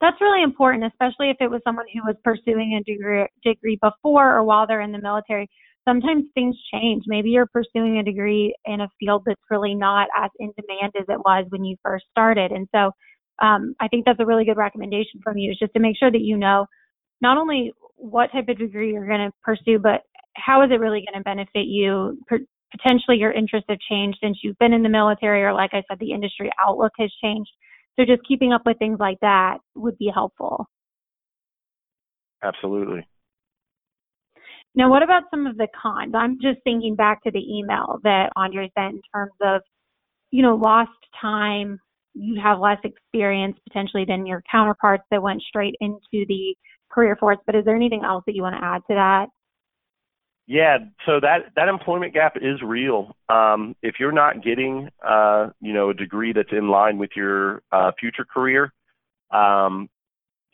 that's 0.00 0.20
really 0.20 0.42
important, 0.42 0.84
especially 0.84 1.30
if 1.30 1.36
it 1.40 1.50
was 1.50 1.60
someone 1.64 1.86
who 1.92 2.00
was 2.04 2.16
pursuing 2.22 2.74
a 2.74 2.84
degree, 2.84 3.26
degree 3.44 3.78
before 3.82 4.36
or 4.36 4.44
while 4.44 4.66
they're 4.66 4.80
in 4.80 4.92
the 4.92 5.00
military. 5.00 5.48
Sometimes 5.86 6.24
things 6.34 6.56
change. 6.72 7.04
Maybe 7.06 7.30
you're 7.30 7.46
pursuing 7.46 7.98
a 7.98 8.02
degree 8.02 8.54
in 8.66 8.82
a 8.82 8.88
field 9.00 9.22
that's 9.26 9.40
really 9.50 9.74
not 9.74 10.08
as 10.16 10.30
in 10.38 10.52
demand 10.56 10.92
as 10.98 11.06
it 11.08 11.18
was 11.18 11.46
when 11.48 11.64
you 11.64 11.76
first 11.82 12.04
started. 12.10 12.52
And 12.52 12.68
so 12.74 12.92
um, 13.40 13.74
I 13.80 13.88
think 13.88 14.04
that's 14.04 14.20
a 14.20 14.26
really 14.26 14.44
good 14.44 14.56
recommendation 14.56 15.20
from 15.22 15.38
you 15.38 15.50
is 15.50 15.58
just 15.58 15.72
to 15.74 15.80
make 15.80 15.96
sure 15.96 16.10
that 16.10 16.20
you 16.20 16.36
know 16.36 16.66
not 17.20 17.38
only 17.38 17.72
what 17.96 18.30
type 18.32 18.48
of 18.48 18.58
degree 18.58 18.92
you're 18.92 19.06
going 19.06 19.28
to 19.28 19.32
pursue, 19.42 19.78
but 19.78 20.02
how 20.36 20.62
is 20.62 20.70
it 20.70 20.80
really 20.80 21.04
going 21.10 21.18
to 21.18 21.24
benefit 21.24 21.66
you? 21.66 22.18
Potentially 22.70 23.16
your 23.16 23.32
interests 23.32 23.66
have 23.68 23.78
changed 23.90 24.18
since 24.22 24.38
you've 24.42 24.58
been 24.58 24.72
in 24.72 24.82
the 24.82 24.88
military, 24.88 25.42
or 25.42 25.52
like 25.52 25.70
I 25.72 25.82
said, 25.88 25.98
the 25.98 26.12
industry 26.12 26.50
outlook 26.62 26.92
has 26.98 27.10
changed. 27.22 27.50
So 27.98 28.04
just 28.04 28.26
keeping 28.26 28.52
up 28.52 28.62
with 28.64 28.78
things 28.78 28.98
like 29.00 29.18
that 29.20 29.58
would 29.74 29.98
be 29.98 30.10
helpful. 30.12 30.66
Absolutely. 32.42 33.06
Now, 34.74 34.88
what 34.88 35.02
about 35.02 35.24
some 35.30 35.46
of 35.46 35.56
the 35.56 35.66
cons? 35.80 36.14
I'm 36.14 36.38
just 36.40 36.58
thinking 36.62 36.94
back 36.94 37.22
to 37.24 37.32
the 37.32 37.40
email 37.40 37.98
that 38.04 38.30
Andre 38.36 38.70
sent 38.78 38.94
in 38.94 39.02
terms 39.12 39.32
of, 39.42 39.62
you 40.30 40.42
know, 40.42 40.54
lost 40.54 40.90
time. 41.20 41.80
You 42.14 42.40
have 42.40 42.60
less 42.60 42.78
experience 42.84 43.56
potentially 43.66 44.04
than 44.06 44.26
your 44.26 44.42
counterparts 44.50 45.04
that 45.10 45.22
went 45.22 45.42
straight 45.42 45.74
into 45.80 46.00
the 46.12 46.54
career 46.90 47.16
force. 47.16 47.38
But 47.46 47.56
is 47.56 47.64
there 47.64 47.74
anything 47.74 48.04
else 48.04 48.22
that 48.26 48.36
you 48.36 48.42
want 48.42 48.54
to 48.54 48.64
add 48.64 48.82
to 48.88 48.94
that? 48.94 49.26
Yeah, 50.50 50.78
so 51.04 51.20
that 51.20 51.52
that 51.56 51.68
employment 51.68 52.14
gap 52.14 52.38
is 52.40 52.62
real. 52.62 53.14
Um, 53.28 53.76
if 53.82 53.96
you're 54.00 54.12
not 54.12 54.42
getting, 54.42 54.88
uh, 55.06 55.50
you 55.60 55.74
know, 55.74 55.90
a 55.90 55.94
degree 55.94 56.32
that's 56.32 56.52
in 56.52 56.68
line 56.70 56.96
with 56.96 57.10
your 57.14 57.62
uh, 57.70 57.92
future 58.00 58.24
career, 58.24 58.72
um, 59.30 59.90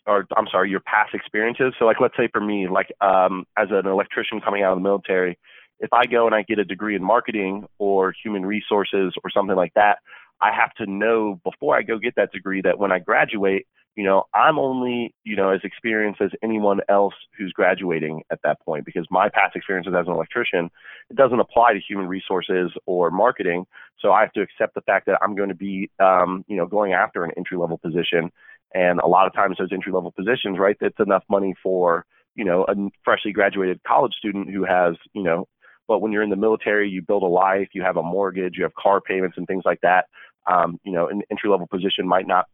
or 0.05 0.27
I'm 0.37 0.49
sorry, 0.51 0.69
your 0.69 0.81
past 0.81 1.15
experiences. 1.15 1.75
So, 1.79 1.85
like, 1.85 2.01
let's 2.01 2.17
say 2.17 2.29
for 2.33 2.41
me, 2.41 2.67
like 2.67 2.93
um, 3.01 3.45
as 3.57 3.69
an 3.71 3.87
electrician 3.87 4.41
coming 4.41 4.65
out 4.65 4.73
of 4.73 4.79
the 4.79 4.83
military, 4.83 5.39
if 5.79 5.93
I 5.93 6.07
go 6.07 6.27
and 6.27 6.35
I 6.35 6.43
get 6.43 6.59
a 6.59 6.65
degree 6.65 6.97
in 6.97 7.05
marketing 7.05 7.69
or 7.79 8.13
human 8.21 8.45
resources 8.45 9.15
or 9.23 9.31
something 9.31 9.55
like 9.55 9.75
that, 9.75 9.99
I 10.41 10.53
have 10.53 10.73
to 10.75 10.87
know 10.87 11.41
before 11.45 11.77
I 11.77 11.83
go 11.83 11.99
get 11.99 12.17
that 12.17 12.33
degree 12.33 12.61
that 12.63 12.79
when 12.79 12.93
I 12.93 12.99
graduate, 12.99 13.67
you 13.97 14.03
know, 14.03 14.25
I'm 14.35 14.59
only, 14.59 15.15
you 15.23 15.37
know, 15.37 15.51
as 15.51 15.61
experienced 15.63 16.21
as 16.21 16.31
anyone 16.43 16.81
else 16.89 17.15
who's 17.39 17.53
graduating 17.53 18.23
at 18.31 18.41
that 18.43 18.61
point 18.61 18.85
because 18.85 19.07
my 19.11 19.29
past 19.29 19.55
experiences 19.55 19.95
as 19.97 20.07
an 20.07 20.13
electrician, 20.13 20.71
it 21.11 21.17
doesn't 21.17 21.39
apply 21.39 21.75
to 21.75 21.81
human 21.81 22.09
resources 22.09 22.73
or 22.87 23.11
marketing. 23.11 23.67
So 24.01 24.13
I 24.13 24.23
have 24.23 24.33
to 24.33 24.43
accept 24.43 24.75
the 24.75 24.81
fact 24.81 25.07
that 25.07 25.19
I'm 25.23 25.37
going 25.37 25.49
to 25.49 25.55
be, 25.55 25.91
um, 26.01 26.45
you 26.49 26.57
know, 26.57 26.67
going 26.67 26.93
after 26.93 27.25
an 27.25 27.31
entry 27.37 27.57
level 27.57 27.79
position. 27.79 28.33
And 28.75 28.99
a 28.99 29.07
lot 29.07 29.29
of 29.29 29.33
times 29.33 29.59
those 29.59 29.73
entry 29.73 29.93
level 29.93 30.11
positions, 30.11 30.59
right, 30.59 30.77
that's 30.81 30.99
enough 30.99 31.23
money 31.31 31.55
for, 31.63 32.05
you 32.35 32.45
know, 32.45 32.65
a 32.69 32.75
freshly 33.05 33.31
graduated 33.31 33.81
college 33.87 34.15
student 34.15 34.51
who 34.51 34.65
has, 34.65 34.97
you 35.13 35.23
know, 35.23 35.47
but 35.89 36.01
when 36.01 36.13
you're 36.13 36.23
in 36.23 36.31
the 36.31 36.37
military, 36.37 36.89
you 36.89 37.03
build 37.03 37.23
a 37.23 37.27
life, 37.27 37.69
you 37.73 37.83
have 37.83 37.97
a 37.97 38.03
mortgage, 38.03 38.57
you 38.57 38.65
have 38.65 38.75
car 38.75 39.01
payments 39.01 39.37
and 39.37 39.47
things 39.47 39.63
like 39.65 39.81
that. 39.83 40.07
Um, 40.51 40.79
you 40.85 40.93
know, 40.93 41.09
an 41.09 41.23
entry 41.31 41.51
level 41.51 41.67
position 41.67 42.07
might 42.07 42.27
not 42.27 42.47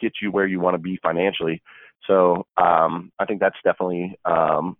get 0.00 0.12
you 0.20 0.30
where 0.30 0.46
you 0.46 0.60
want 0.60 0.74
to 0.74 0.78
be 0.78 0.98
financially. 1.02 1.62
So 2.06 2.46
um, 2.56 3.12
I 3.18 3.24
think 3.24 3.40
that's 3.40 3.56
definitely 3.64 4.18
um, 4.24 4.76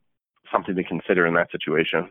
something 0.52 0.74
to 0.74 0.84
consider 0.84 1.26
in 1.26 1.34
that 1.34 1.50
situation. 1.50 2.10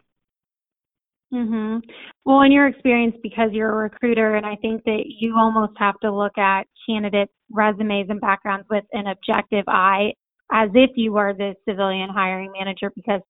Mhm. 1.32 1.84
Well, 2.26 2.42
in 2.42 2.52
your 2.52 2.66
experience, 2.66 3.16
because 3.22 3.52
you're 3.52 3.70
a 3.70 3.84
recruiter, 3.84 4.36
and 4.36 4.46
I 4.46 4.56
think 4.56 4.84
that 4.86 5.04
you 5.06 5.38
almost 5.38 5.74
have 5.78 6.00
to 6.00 6.12
look 6.12 6.38
at 6.40 6.66
candidates' 6.88 7.34
resumes 7.52 8.10
and 8.10 8.20
backgrounds 8.20 8.68
with 8.70 8.84
an 8.94 9.06
objective 9.06 9.66
eye, 9.68 10.14
as 10.52 10.72
if 10.74 10.90
you 10.96 11.14
were 11.14 11.34
the 11.34 11.56
civilian 11.68 12.10
hiring 12.10 12.52
manager, 12.58 12.92
because 12.96 13.22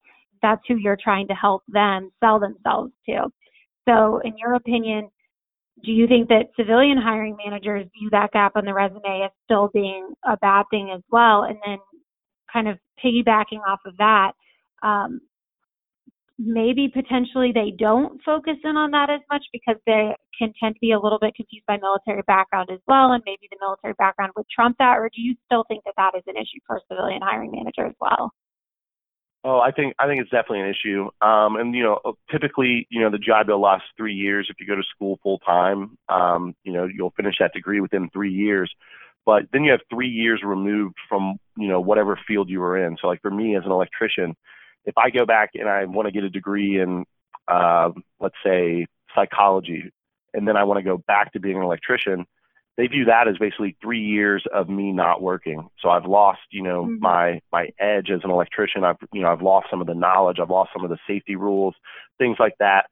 that's 0.42 0.62
who 0.68 0.76
you're 0.76 0.98
trying 1.02 1.28
to 1.28 1.34
help 1.34 1.64
them 1.68 2.12
sell 2.20 2.40
themselves 2.40 2.92
to. 3.08 3.30
So, 3.88 4.22
in 4.24 4.38
your 4.38 4.56
opinion, 4.56 5.10
do 5.84 5.92
you 5.92 6.08
think 6.08 6.28
that 6.30 6.50
civilian 6.58 6.98
hiring 6.98 7.38
managers 7.44 7.88
view 7.98 8.10
that 8.12 8.32
gap 8.32 8.54
on 8.56 8.66
the 8.66 8.74
resume 8.74 9.24
as 9.24 9.32
still 9.46 9.70
being 9.74 10.10
a 10.26 10.38
bad 10.38 10.66
thing 10.70 10.92
as 10.94 11.02
well? 11.10 11.44
And 11.44 11.58
then 11.66 11.78
kind 12.52 12.68
of 12.68 12.78
piggybacking 13.04 13.60
off 13.68 13.80
of 13.86 13.96
that, 13.98 14.34
um, 14.84 15.22
maybe 16.38 16.88
potentially 16.88 17.52
they 17.54 17.72
don't 17.78 18.22
focus 18.24 18.56
in 18.64 18.78
on 18.78 18.92
that 18.92 19.10
as 19.10 19.20
much 19.30 19.44
because 19.52 19.76
they 19.86 20.16
can 20.38 20.54
tend 20.62 20.74
to 20.74 20.80
be 20.80 20.92
a 20.92 21.00
little 21.00 21.20
bit 21.20 21.36
confused 21.36 21.66
by 21.68 21.78
military 21.78 22.22
background 22.28 22.70
as 22.72 22.80
well, 22.88 23.12
and 23.12 23.22
maybe 23.26 23.48
the 23.52 23.58
military 23.60 23.94
background 23.98 24.32
would 24.38 24.46
trump 24.50 24.78
that, 24.80 24.98
or 24.98 25.10
do 25.14 25.22
you 25.22 25.36
still 25.46 25.66
think 25.68 25.84
that 25.84 25.94
that 25.98 26.18
is 26.18 26.24
an 26.28 26.38
issue 26.38 26.60
for 26.66 26.82
civilian 26.90 27.22
hiring 27.22 27.52
manager 27.52 27.86
as 27.86 27.96
well? 28.00 28.32
Oh, 29.44 29.60
I 29.60 29.72
think 29.72 29.96
I 29.98 30.06
think 30.06 30.22
it's 30.22 30.32
definitely 30.32 30.62
an 30.62 30.70
issue. 30.70 31.10
Um, 31.22 31.56
and 31.56 31.74
you 31.74 31.84
know, 31.84 32.16
typically, 32.30 32.88
you 32.90 33.00
know, 33.00 33.10
the 33.10 33.18
job 33.18 33.48
will 33.48 33.62
last 33.62 33.86
three 33.96 34.14
years 34.14 34.48
if 34.50 34.58
you 34.60 34.68
go 34.68 34.76
to 34.76 34.84
school 34.84 35.18
full 35.24 35.40
time. 35.40 35.98
Um, 36.10 36.56
you 36.64 36.74
know, 36.74 36.86
you'll 36.86 37.14
finish 37.16 37.36
that 37.40 37.54
degree 37.54 37.80
within 37.80 38.10
three 38.10 38.34
years. 38.34 38.74
But 39.26 39.44
then 39.54 39.64
you 39.64 39.72
have 39.72 39.82
three 39.90 40.10
years 40.10 40.42
removed 40.44 40.96
from 41.08 41.38
you 41.58 41.70
know 41.70 41.80
whatever 41.80 42.20
field 42.28 42.50
you 42.50 42.60
were 42.60 42.86
in. 42.86 42.98
So 43.02 43.08
like 43.08 43.22
for 43.22 43.32
me 43.32 43.56
as 43.56 43.64
an 43.64 43.72
electrician, 43.72 44.36
if 44.86 44.98
I 44.98 45.10
go 45.10 45.26
back 45.26 45.52
and 45.54 45.70
I 45.70 45.86
want 45.86 46.08
to 46.08 46.12
get 46.12 46.24
a 46.26 46.30
degree 46.30 46.82
in, 46.82 47.06
uh, 47.48 47.92
let's 48.20 48.36
say, 48.44 48.88
psychology, 49.16 49.92
and 50.34 50.48
then 50.48 50.58
I 50.58 50.66
want 50.66 50.80
to 50.80 50.84
go 50.84 50.98
back 50.98 51.32
to 51.34 51.40
being 51.40 51.58
an 51.58 51.64
electrician, 51.64 52.26
they 52.80 52.88
view 52.88 53.04
that 53.06 53.28
as 53.28 53.38
basically 53.38 53.76
three 53.82 54.00
years 54.00 54.42
of 54.54 54.70
me 54.70 54.94
not 54.94 55.22
working. 55.22 55.68
So 55.82 55.90
I've 55.90 56.06
lost, 56.06 56.40
you 56.50 56.64
know, 56.64 56.86
mm-hmm. 56.86 57.02
my 57.02 57.42
my 57.52 57.72
edge 57.78 58.10
as 58.10 58.22
an 58.24 58.32
electrician. 58.32 58.86
I've 58.86 58.96
you 59.12 59.22
know 59.22 59.28
I've 59.28 59.42
lost 59.42 59.68
some 59.70 59.82
of 59.82 59.88
the 59.88 59.94
knowledge. 59.94 60.38
I've 60.42 60.50
lost 60.50 60.70
some 60.74 60.86
of 60.86 60.90
the 60.90 60.98
safety 61.06 61.36
rules, 61.36 61.76
things 62.18 62.38
like 62.40 62.54
that. 62.60 62.86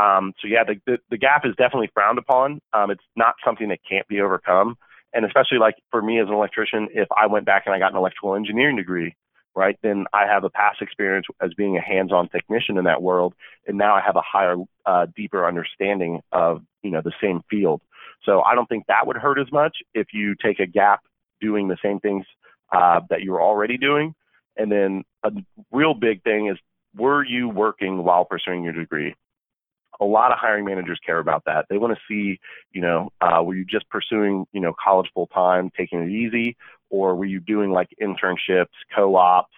Um, 0.00 0.32
so 0.40 0.48
yeah, 0.48 0.64
the, 0.64 0.76
the 0.86 0.98
the 1.10 1.18
gap 1.18 1.42
is 1.44 1.54
definitely 1.58 1.90
frowned 1.92 2.18
upon. 2.18 2.62
Um, 2.72 2.90
it's 2.90 3.04
not 3.16 3.34
something 3.44 3.68
that 3.68 3.80
can't 3.86 4.08
be 4.08 4.22
overcome. 4.22 4.76
And 5.12 5.26
especially 5.26 5.58
like 5.58 5.74
for 5.90 6.00
me 6.00 6.20
as 6.20 6.28
an 6.28 6.34
electrician, 6.34 6.88
if 6.94 7.08
I 7.14 7.26
went 7.26 7.44
back 7.44 7.64
and 7.66 7.74
I 7.74 7.78
got 7.78 7.92
an 7.92 7.98
electrical 7.98 8.34
engineering 8.36 8.76
degree, 8.76 9.14
right? 9.54 9.78
Then 9.82 10.06
I 10.14 10.26
have 10.26 10.44
a 10.44 10.50
past 10.50 10.80
experience 10.80 11.26
as 11.42 11.52
being 11.52 11.76
a 11.76 11.82
hands-on 11.82 12.30
technician 12.30 12.78
in 12.78 12.84
that 12.84 13.02
world, 13.02 13.34
and 13.66 13.76
now 13.76 13.94
I 13.94 14.00
have 14.00 14.16
a 14.16 14.22
higher, 14.22 14.56
uh, 14.86 15.06
deeper 15.14 15.46
understanding 15.46 16.22
of 16.32 16.62
you 16.82 16.90
know 16.90 17.02
the 17.04 17.12
same 17.22 17.42
field. 17.50 17.82
So 18.24 18.42
I 18.42 18.54
don't 18.54 18.68
think 18.68 18.86
that 18.88 19.06
would 19.06 19.16
hurt 19.16 19.38
as 19.38 19.50
much 19.52 19.76
if 19.92 20.08
you 20.12 20.34
take 20.42 20.60
a 20.60 20.66
gap 20.66 21.00
doing 21.40 21.68
the 21.68 21.76
same 21.82 22.00
things 22.00 22.24
uh, 22.72 23.00
that 23.10 23.22
you're 23.22 23.42
already 23.42 23.76
doing. 23.76 24.14
And 24.56 24.70
then 24.70 25.04
a 25.22 25.32
real 25.72 25.94
big 25.94 26.22
thing 26.22 26.48
is 26.48 26.58
were 26.96 27.24
you 27.24 27.48
working 27.48 28.04
while 28.04 28.24
pursuing 28.24 28.62
your 28.62 28.72
degree? 28.72 29.14
A 30.00 30.04
lot 30.04 30.32
of 30.32 30.38
hiring 30.38 30.64
managers 30.64 30.98
care 31.04 31.18
about 31.18 31.44
that. 31.46 31.66
They 31.68 31.78
want 31.78 31.96
to 31.96 32.00
see, 32.08 32.38
you 32.72 32.80
know, 32.80 33.10
uh, 33.20 33.42
were 33.42 33.54
you 33.54 33.64
just 33.64 33.88
pursuing, 33.90 34.44
you 34.52 34.60
know, 34.60 34.74
college 34.82 35.08
full 35.14 35.28
time, 35.28 35.70
taking 35.76 36.00
it 36.00 36.10
easy, 36.10 36.56
or 36.90 37.14
were 37.14 37.24
you 37.24 37.40
doing 37.40 37.70
like 37.70 37.88
internships, 38.02 38.74
co-ops? 38.94 39.52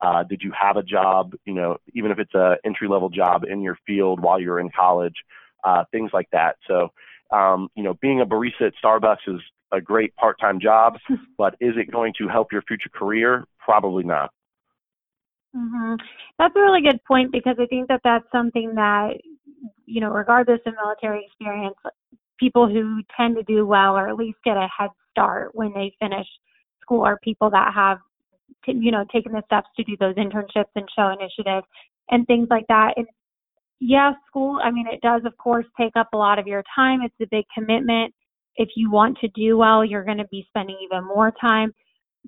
Uh, 0.00 0.22
did 0.24 0.42
you 0.42 0.52
have 0.58 0.76
a 0.76 0.82
job, 0.82 1.34
you 1.44 1.54
know, 1.54 1.76
even 1.94 2.10
if 2.10 2.18
it's 2.18 2.34
a 2.34 2.56
entry 2.64 2.88
level 2.88 3.08
job 3.08 3.44
in 3.44 3.62
your 3.62 3.78
field 3.86 4.20
while 4.20 4.40
you're 4.40 4.58
in 4.58 4.70
college, 4.70 5.14
uh, 5.64 5.84
things 5.92 6.10
like 6.12 6.28
that. 6.32 6.56
So, 6.66 6.88
um, 7.32 7.68
you 7.74 7.82
know, 7.82 7.94
being 8.00 8.20
a 8.20 8.26
barista 8.26 8.66
at 8.66 8.74
Starbucks 8.82 9.28
is 9.28 9.40
a 9.72 9.80
great 9.80 10.14
part 10.16 10.38
time 10.40 10.60
job, 10.60 10.98
but 11.38 11.54
is 11.60 11.74
it 11.76 11.90
going 11.90 12.12
to 12.18 12.28
help 12.28 12.52
your 12.52 12.62
future 12.62 12.90
career? 12.92 13.44
Probably 13.58 14.04
not. 14.04 14.30
Mm-hmm. 15.56 15.94
That's 16.38 16.54
a 16.56 16.60
really 16.60 16.82
good 16.82 17.02
point 17.04 17.30
because 17.30 17.56
I 17.58 17.66
think 17.66 17.88
that 17.88 18.00
that's 18.04 18.24
something 18.32 18.74
that, 18.74 19.14
you 19.84 20.00
know, 20.00 20.10
regardless 20.10 20.60
of 20.66 20.74
military 20.74 21.26
experience, 21.26 21.76
people 22.38 22.68
who 22.68 23.02
tend 23.16 23.36
to 23.36 23.42
do 23.42 23.66
well 23.66 23.96
or 23.96 24.08
at 24.08 24.16
least 24.16 24.38
get 24.44 24.56
a 24.56 24.68
head 24.76 24.90
start 25.10 25.50
when 25.54 25.72
they 25.74 25.94
finish 26.00 26.26
school 26.80 27.02
are 27.02 27.18
people 27.22 27.50
that 27.50 27.72
have, 27.74 27.98
t- 28.64 28.78
you 28.80 28.90
know, 28.90 29.04
taken 29.12 29.32
the 29.32 29.42
steps 29.46 29.68
to 29.76 29.84
do 29.84 29.96
those 30.00 30.14
internships 30.16 30.72
and 30.74 30.88
show 30.96 31.08
initiative 31.08 31.64
and 32.10 32.26
things 32.26 32.48
like 32.50 32.66
that. 32.68 32.94
And 32.96 33.06
yeah, 33.84 34.12
school, 34.28 34.60
I 34.62 34.70
mean, 34.70 34.86
it 34.86 35.00
does, 35.00 35.22
of 35.24 35.36
course, 35.38 35.66
take 35.76 35.96
up 35.96 36.08
a 36.12 36.16
lot 36.16 36.38
of 36.38 36.46
your 36.46 36.62
time. 36.74 37.00
It's 37.02 37.14
a 37.20 37.26
big 37.26 37.44
commitment. 37.52 38.14
If 38.54 38.68
you 38.76 38.92
want 38.92 39.18
to 39.18 39.28
do 39.28 39.58
well, 39.58 39.84
you're 39.84 40.04
going 40.04 40.18
to 40.18 40.28
be 40.30 40.46
spending 40.48 40.76
even 40.84 41.04
more 41.04 41.32
time. 41.40 41.74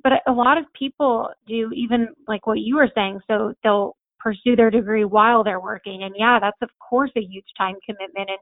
But 0.03 0.14
a 0.27 0.33
lot 0.33 0.59
of 0.59 0.64
people 0.77 1.29
do, 1.47 1.71
even 1.73 2.09
like 2.27 2.49
what 2.49 2.59
you 2.59 2.75
were 2.75 2.90
saying, 2.93 3.21
so 3.29 3.55
they'll 3.62 3.97
pursue 4.19 4.57
their 4.57 4.71
degree 4.71 5.05
while 5.05 5.45
they're 5.45 5.61
working. 5.61 6.03
And 6.03 6.17
yeah, 6.19 6.40
that's, 6.40 6.57
of 6.61 6.71
course, 6.81 7.12
a 7.17 7.21
huge 7.21 7.47
time 7.57 7.77
commitment. 7.87 8.31
And 8.31 8.38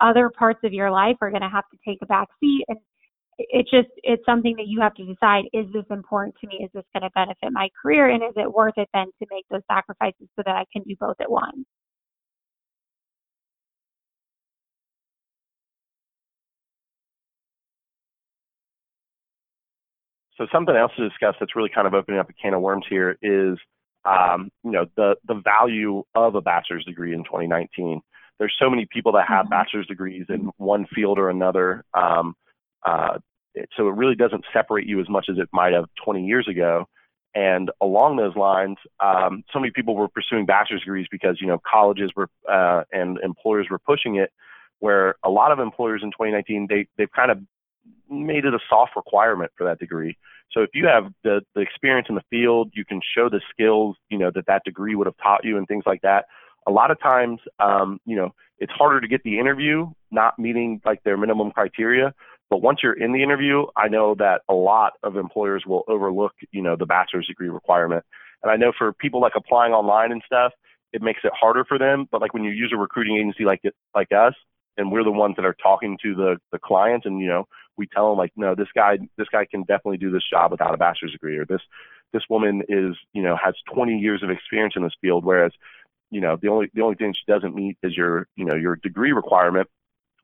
other 0.00 0.30
parts 0.30 0.60
of 0.62 0.72
your 0.72 0.92
life 0.92 1.16
are 1.22 1.30
going 1.30 1.42
to 1.42 1.48
have 1.48 1.68
to 1.72 1.78
take 1.84 1.98
a 2.02 2.06
back 2.06 2.28
seat. 2.38 2.64
And 2.68 2.78
it's 3.36 3.70
just, 3.70 3.88
it's 4.04 4.24
something 4.24 4.54
that 4.58 4.68
you 4.68 4.80
have 4.80 4.94
to 4.94 5.04
decide 5.04 5.46
is 5.52 5.66
this 5.72 5.86
important 5.90 6.36
to 6.40 6.46
me? 6.46 6.60
Is 6.62 6.70
this 6.72 6.84
going 6.92 7.02
to 7.02 7.10
benefit 7.16 7.50
my 7.50 7.68
career? 7.82 8.10
And 8.10 8.22
is 8.22 8.34
it 8.36 8.52
worth 8.52 8.74
it 8.76 8.88
then 8.94 9.06
to 9.06 9.26
make 9.28 9.44
those 9.50 9.62
sacrifices 9.68 10.28
so 10.36 10.42
that 10.46 10.54
I 10.54 10.64
can 10.72 10.84
do 10.84 10.94
both 11.00 11.16
at 11.20 11.28
once? 11.28 11.66
So 20.36 20.46
something 20.52 20.74
else 20.74 20.92
to 20.96 21.08
discuss 21.08 21.36
that's 21.38 21.54
really 21.54 21.70
kind 21.72 21.86
of 21.86 21.94
opening 21.94 22.18
up 22.18 22.28
a 22.28 22.32
can 22.32 22.54
of 22.54 22.60
worms 22.60 22.84
here 22.88 23.16
is, 23.22 23.56
um, 24.04 24.50
you 24.64 24.72
know, 24.72 24.86
the 24.96 25.16
the 25.26 25.34
value 25.34 26.02
of 26.14 26.34
a 26.34 26.40
bachelor's 26.40 26.84
degree 26.84 27.14
in 27.14 27.24
2019. 27.24 28.00
There's 28.38 28.54
so 28.58 28.68
many 28.68 28.86
people 28.90 29.12
that 29.12 29.28
have 29.28 29.44
mm-hmm. 29.44 29.50
bachelor's 29.50 29.86
degrees 29.86 30.26
in 30.28 30.50
one 30.56 30.86
field 30.92 31.18
or 31.18 31.30
another. 31.30 31.84
Um, 31.94 32.34
uh, 32.84 33.18
it, 33.54 33.68
so 33.76 33.88
it 33.88 33.92
really 33.94 34.16
doesn't 34.16 34.44
separate 34.52 34.86
you 34.86 35.00
as 35.00 35.08
much 35.08 35.26
as 35.30 35.38
it 35.38 35.48
might 35.52 35.72
have 35.72 35.84
20 36.04 36.24
years 36.24 36.48
ago. 36.48 36.86
And 37.36 37.70
along 37.80 38.16
those 38.16 38.36
lines, 38.36 38.76
um, 39.00 39.44
so 39.52 39.58
many 39.58 39.72
people 39.72 39.96
were 39.96 40.08
pursuing 40.08 40.46
bachelor's 40.46 40.82
degrees 40.82 41.06
because 41.10 41.40
you 41.40 41.46
know 41.46 41.60
colleges 41.70 42.10
were 42.14 42.28
uh, 42.50 42.82
and 42.92 43.18
employers 43.22 43.68
were 43.70 43.78
pushing 43.78 44.16
it. 44.16 44.30
Where 44.80 45.14
a 45.24 45.30
lot 45.30 45.52
of 45.52 45.60
employers 45.60 46.02
in 46.02 46.10
2019 46.10 46.66
they 46.68 46.86
they've 46.98 47.10
kind 47.10 47.30
of 47.30 47.38
made 48.14 48.44
it 48.44 48.54
a 48.54 48.58
soft 48.68 48.92
requirement 48.96 49.52
for 49.56 49.64
that 49.64 49.78
degree. 49.78 50.16
So 50.52 50.60
if 50.62 50.70
you 50.72 50.86
have 50.86 51.12
the, 51.24 51.40
the 51.54 51.60
experience 51.60 52.06
in 52.08 52.14
the 52.14 52.22
field, 52.30 52.70
you 52.74 52.84
can 52.84 53.00
show 53.16 53.28
the 53.28 53.40
skills, 53.50 53.96
you 54.08 54.18
know, 54.18 54.30
that 54.34 54.46
that 54.46 54.62
degree 54.64 54.94
would 54.94 55.06
have 55.06 55.16
taught 55.22 55.44
you 55.44 55.58
and 55.58 55.66
things 55.66 55.84
like 55.86 56.02
that. 56.02 56.26
A 56.66 56.70
lot 56.70 56.90
of 56.90 57.00
times, 57.00 57.40
um, 57.58 57.98
you 58.06 58.16
know, 58.16 58.30
it's 58.58 58.72
harder 58.72 59.00
to 59.00 59.08
get 59.08 59.22
the 59.24 59.38
interview, 59.38 59.86
not 60.10 60.38
meeting 60.38 60.80
like 60.84 61.02
their 61.02 61.16
minimum 61.16 61.50
criteria. 61.50 62.14
But 62.50 62.62
once 62.62 62.80
you're 62.82 62.92
in 62.92 63.12
the 63.12 63.22
interview, 63.22 63.66
I 63.76 63.88
know 63.88 64.14
that 64.18 64.42
a 64.48 64.54
lot 64.54 64.92
of 65.02 65.16
employers 65.16 65.64
will 65.66 65.82
overlook, 65.88 66.32
you 66.52 66.62
know, 66.62 66.76
the 66.76 66.86
bachelor's 66.86 67.26
degree 67.26 67.48
requirement. 67.48 68.04
And 68.42 68.52
I 68.52 68.56
know 68.56 68.72
for 68.76 68.92
people 68.92 69.20
like 69.20 69.32
applying 69.36 69.72
online 69.72 70.12
and 70.12 70.22
stuff, 70.24 70.52
it 70.92 71.02
makes 71.02 71.20
it 71.24 71.32
harder 71.38 71.64
for 71.64 71.78
them. 71.78 72.06
But 72.12 72.20
like 72.20 72.32
when 72.32 72.44
you 72.44 72.52
use 72.52 72.72
a 72.72 72.78
recruiting 72.78 73.16
agency 73.16 73.44
like 73.44 73.60
it, 73.64 73.74
like 73.94 74.12
us, 74.12 74.34
and 74.76 74.90
we're 74.90 75.04
the 75.04 75.10
ones 75.10 75.36
that 75.36 75.44
are 75.44 75.56
talking 75.62 75.98
to 76.02 76.14
the 76.14 76.36
the 76.52 76.58
clients 76.58 77.06
and 77.06 77.20
you 77.20 77.26
know 77.26 77.46
we 77.76 77.86
tell 77.86 78.10
them 78.10 78.18
like 78.18 78.32
no 78.36 78.54
this 78.54 78.68
guy 78.74 78.98
this 79.16 79.28
guy 79.30 79.44
can 79.44 79.60
definitely 79.62 79.96
do 79.96 80.10
this 80.10 80.22
job 80.28 80.50
without 80.50 80.74
a 80.74 80.76
bachelor's 80.76 81.12
degree 81.12 81.36
or 81.36 81.44
this 81.44 81.60
this 82.12 82.22
woman 82.30 82.62
is 82.68 82.96
you 83.12 83.22
know 83.22 83.36
has 83.42 83.54
20 83.72 83.98
years 83.98 84.22
of 84.22 84.30
experience 84.30 84.74
in 84.76 84.82
this 84.82 84.94
field 85.00 85.24
whereas 85.24 85.52
you 86.10 86.20
know 86.20 86.36
the 86.40 86.48
only 86.48 86.70
the 86.74 86.82
only 86.82 86.96
thing 86.96 87.12
she 87.12 87.32
doesn't 87.32 87.54
meet 87.54 87.76
is 87.82 87.96
your 87.96 88.26
you 88.36 88.44
know 88.44 88.54
your 88.54 88.76
degree 88.76 89.12
requirement 89.12 89.68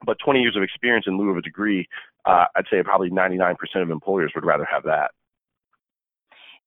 but 0.05 0.17
20 0.25 0.41
years 0.41 0.57
of 0.57 0.63
experience 0.63 1.07
in 1.07 1.19
lieu 1.19 1.31
of 1.31 1.37
a 1.37 1.43
degree 1.43 1.87
uh, 2.25 2.47
i'd 2.57 2.65
say 2.71 2.83
probably 2.83 3.11
99% 3.11 3.57
of 3.77 3.91
employers 3.91 4.33
would 4.35 4.45
rather 4.45 4.67
have 4.71 4.85
that 4.85 5.11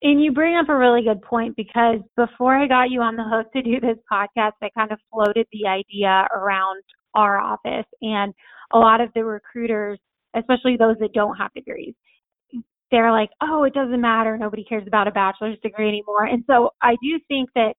and 0.04 0.22
you 0.22 0.34
bring 0.34 0.58
up 0.58 0.68
a 0.68 0.76
really 0.76 1.02
good 1.02 1.22
point 1.22 1.56
because 1.56 2.00
before 2.18 2.58
I 2.58 2.68
got 2.68 2.92
you 2.92 3.02
on 3.02 3.16
the 3.16 3.24
hook 3.24 3.54
to 3.54 3.62
do 3.62 3.80
this 3.80 3.98
podcast, 4.12 4.52
I 4.62 4.70
kind 4.78 4.92
of 4.92 5.00
floated 5.10 5.48
the 5.54 5.66
idea 5.66 6.28
around 6.36 6.84
our 7.16 7.40
office. 7.40 7.86
And 8.02 8.34
a 8.74 8.78
lot 8.78 9.00
of 9.00 9.10
the 9.16 9.24
recruiters, 9.24 10.00
especially 10.36 10.78
those 10.78 10.98
that 11.00 11.14
don't 11.14 11.36
have 11.36 11.54
degrees, 11.54 11.94
they're 12.92 13.12
like, 13.12 13.30
oh, 13.42 13.64
it 13.64 13.74
doesn't 13.74 14.02
matter. 14.02 14.38
Nobody 14.38 14.64
cares 14.64 14.86
about 14.86 15.08
a 15.08 15.12
bachelor's 15.12 15.58
degree 15.64 15.88
anymore. 15.88 16.26
And 16.26 16.44
so 16.46 16.72
I 16.82 16.96
do 17.02 17.20
think 17.28 17.50
that 17.56 17.74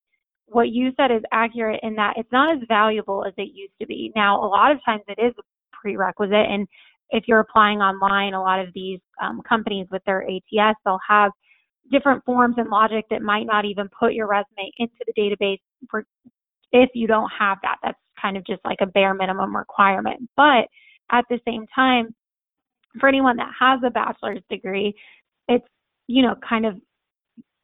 what 0.47 0.71
you 0.71 0.90
said 0.97 1.11
is 1.11 1.23
accurate 1.33 1.81
in 1.83 1.95
that 1.95 2.14
it's 2.17 2.33
not 2.33 2.57
as 2.57 2.62
valuable 2.69 3.25
as 3.25 3.33
it 3.37 3.51
used 3.55 3.73
to 3.81 3.87
be. 3.87 4.12
Now, 4.17 4.45
a 4.45 4.47
lot 4.47 4.73
of 4.73 4.79
times 4.85 5.03
it 5.09 5.21
is 5.21 5.33
a 5.38 5.43
prerequisite. 5.73 6.33
And 6.33 6.67
if 7.11 7.25
you're 7.29 7.40
applying 7.40 7.79
online, 7.79 8.35
a 8.35 8.43
lot 8.43 8.61
of 8.61 8.69
these 8.75 9.01
um, 9.23 9.40
companies 9.49 9.87
with 9.90 10.03
their 10.05 10.23
ATS, 10.23 10.79
they'll 10.85 10.99
have 11.09 11.31
different 11.93 12.25
forms 12.25 12.57
and 12.59 12.69
logic 12.71 13.05
that 13.11 13.23
might 13.23 13.47
not 13.47 13.64
even 13.64 13.88
put 13.99 14.14
your 14.14 14.27
resume 14.27 14.71
into 14.79 14.95
the 15.07 15.12
database 15.17 15.61
for 15.90 16.05
if 16.73 16.90
you 16.95 17.07
don't 17.07 17.31
have 17.38 17.59
that. 17.62 17.77
That's 17.83 17.99
kind 18.21 18.37
of 18.37 18.45
just 18.47 18.64
like 18.64 18.79
a 18.81 18.87
bare 18.87 19.14
minimum 19.14 19.55
requirement. 19.55 20.29
But 20.37 20.67
at 21.12 21.25
the 21.29 21.38
same 21.47 21.67
time, 21.75 22.14
for 22.98 23.09
anyone 23.09 23.37
that 23.37 23.50
has 23.59 23.80
a 23.85 23.90
bachelor's 23.90 24.42
degree, 24.50 24.94
it's, 25.48 25.66
you 26.07 26.22
know, 26.22 26.35
kind 26.46 26.66
of, 26.66 26.74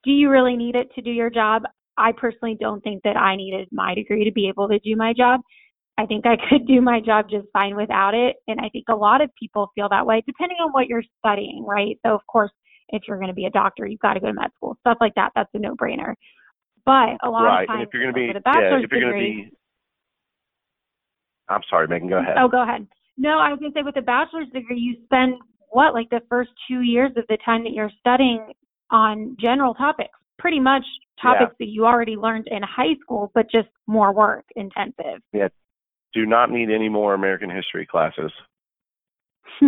do 0.04 0.10
you 0.10 0.30
really 0.30 0.56
need 0.56 0.74
it 0.74 0.88
to 0.94 1.02
do 1.02 1.10
your 1.10 1.30
job? 1.30 1.62
I 1.96 2.12
personally 2.12 2.56
don't 2.58 2.82
think 2.82 3.02
that 3.04 3.16
I 3.16 3.36
needed 3.36 3.68
my 3.70 3.94
degree 3.94 4.24
to 4.24 4.32
be 4.32 4.48
able 4.48 4.68
to 4.68 4.78
do 4.78 4.96
my 4.96 5.12
job. 5.12 5.40
I 5.98 6.06
think 6.06 6.26
I 6.26 6.36
could 6.48 6.66
do 6.66 6.80
my 6.80 7.00
job 7.00 7.26
just 7.30 7.46
fine 7.52 7.76
without 7.76 8.14
it. 8.14 8.36
And 8.48 8.60
I 8.60 8.68
think 8.70 8.86
a 8.88 8.94
lot 8.94 9.20
of 9.20 9.30
people 9.38 9.70
feel 9.74 9.88
that 9.90 10.06
way, 10.06 10.22
depending 10.26 10.58
on 10.62 10.70
what 10.72 10.88
you're 10.88 11.04
studying, 11.18 11.64
right? 11.66 11.98
So, 12.04 12.14
of 12.14 12.26
course, 12.26 12.50
if 12.88 13.02
you're 13.06 13.18
going 13.18 13.28
to 13.28 13.34
be 13.34 13.44
a 13.44 13.50
doctor, 13.50 13.86
you've 13.86 14.00
got 14.00 14.14
to 14.14 14.20
go 14.20 14.26
to 14.26 14.32
med 14.32 14.50
school, 14.56 14.76
stuff 14.80 14.98
like 15.00 15.14
that. 15.14 15.30
That's 15.34 15.50
a 15.54 15.58
no 15.58 15.76
brainer. 15.76 16.14
But 16.86 17.18
a 17.22 17.30
lot 17.30 17.44
right. 17.44 17.62
of 17.62 17.68
times, 17.68 17.78
and 17.80 17.82
if 17.82 17.88
you're 17.92 18.02
going 18.02 18.14
to 18.14 18.18
be, 18.18 18.26
with 18.28 18.36
a 18.36 18.40
bachelor's 18.40 18.80
yeah, 18.80 18.84
if 18.84 18.90
you're 18.90 19.00
going 19.00 19.12
degree, 19.12 19.44
to 19.44 19.50
be, 19.50 19.56
I'm 21.48 21.60
sorry, 21.68 21.86
Megan, 21.88 22.08
go 22.08 22.18
ahead. 22.18 22.36
Oh, 22.38 22.48
go 22.48 22.62
ahead. 22.62 22.86
No, 23.20 23.38
I 23.38 23.50
was 23.50 23.60
going 23.60 23.70
to 23.70 23.78
say 23.78 23.82
with 23.84 23.98
a 23.98 24.02
bachelor's 24.02 24.48
degree, 24.48 24.78
you 24.78 24.96
spend 25.04 25.34
what, 25.68 25.92
like 25.92 26.08
the 26.08 26.22
first 26.30 26.48
two 26.66 26.80
years 26.80 27.10
of 27.18 27.24
the 27.28 27.36
time 27.44 27.62
that 27.64 27.74
you're 27.74 27.90
studying 28.00 28.50
on 28.90 29.36
general 29.38 29.74
topics, 29.74 30.18
pretty 30.38 30.58
much 30.58 30.84
topics 31.20 31.52
yeah. 31.60 31.66
that 31.66 31.70
you 31.70 31.84
already 31.84 32.16
learned 32.16 32.48
in 32.50 32.62
high 32.62 32.94
school, 33.02 33.30
but 33.34 33.44
just 33.52 33.68
more 33.86 34.14
work 34.14 34.46
intensive. 34.56 35.20
Yeah. 35.34 35.48
Do 36.14 36.24
not 36.24 36.50
need 36.50 36.70
any 36.70 36.88
more 36.88 37.12
American 37.12 37.50
history 37.50 37.86
classes. 37.86 38.32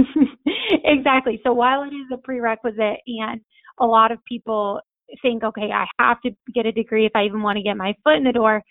exactly. 0.85 1.39
So 1.45 1.53
while 1.53 1.83
it 1.83 1.95
is 1.95 2.07
a 2.11 2.17
prerequisite 2.17 3.01
and 3.07 3.43
a 3.79 3.85
lot 3.85 4.13
of 4.13 4.19
people 4.25 4.81
think, 5.21 5.45
okay, 5.45 5.69
I 5.71 5.85
have 5.99 6.23
to 6.23 6.31
get 6.55 6.65
a 6.65 6.73
degree 6.73 7.05
if 7.05 7.13
I 7.15 7.25
even 7.25 7.43
want 7.43 7.59
to 7.59 7.63
get 7.63 7.77
my 7.77 7.95
foot 8.03 8.17
in 8.17 8.25
the 8.25 8.33
door, 8.33 8.63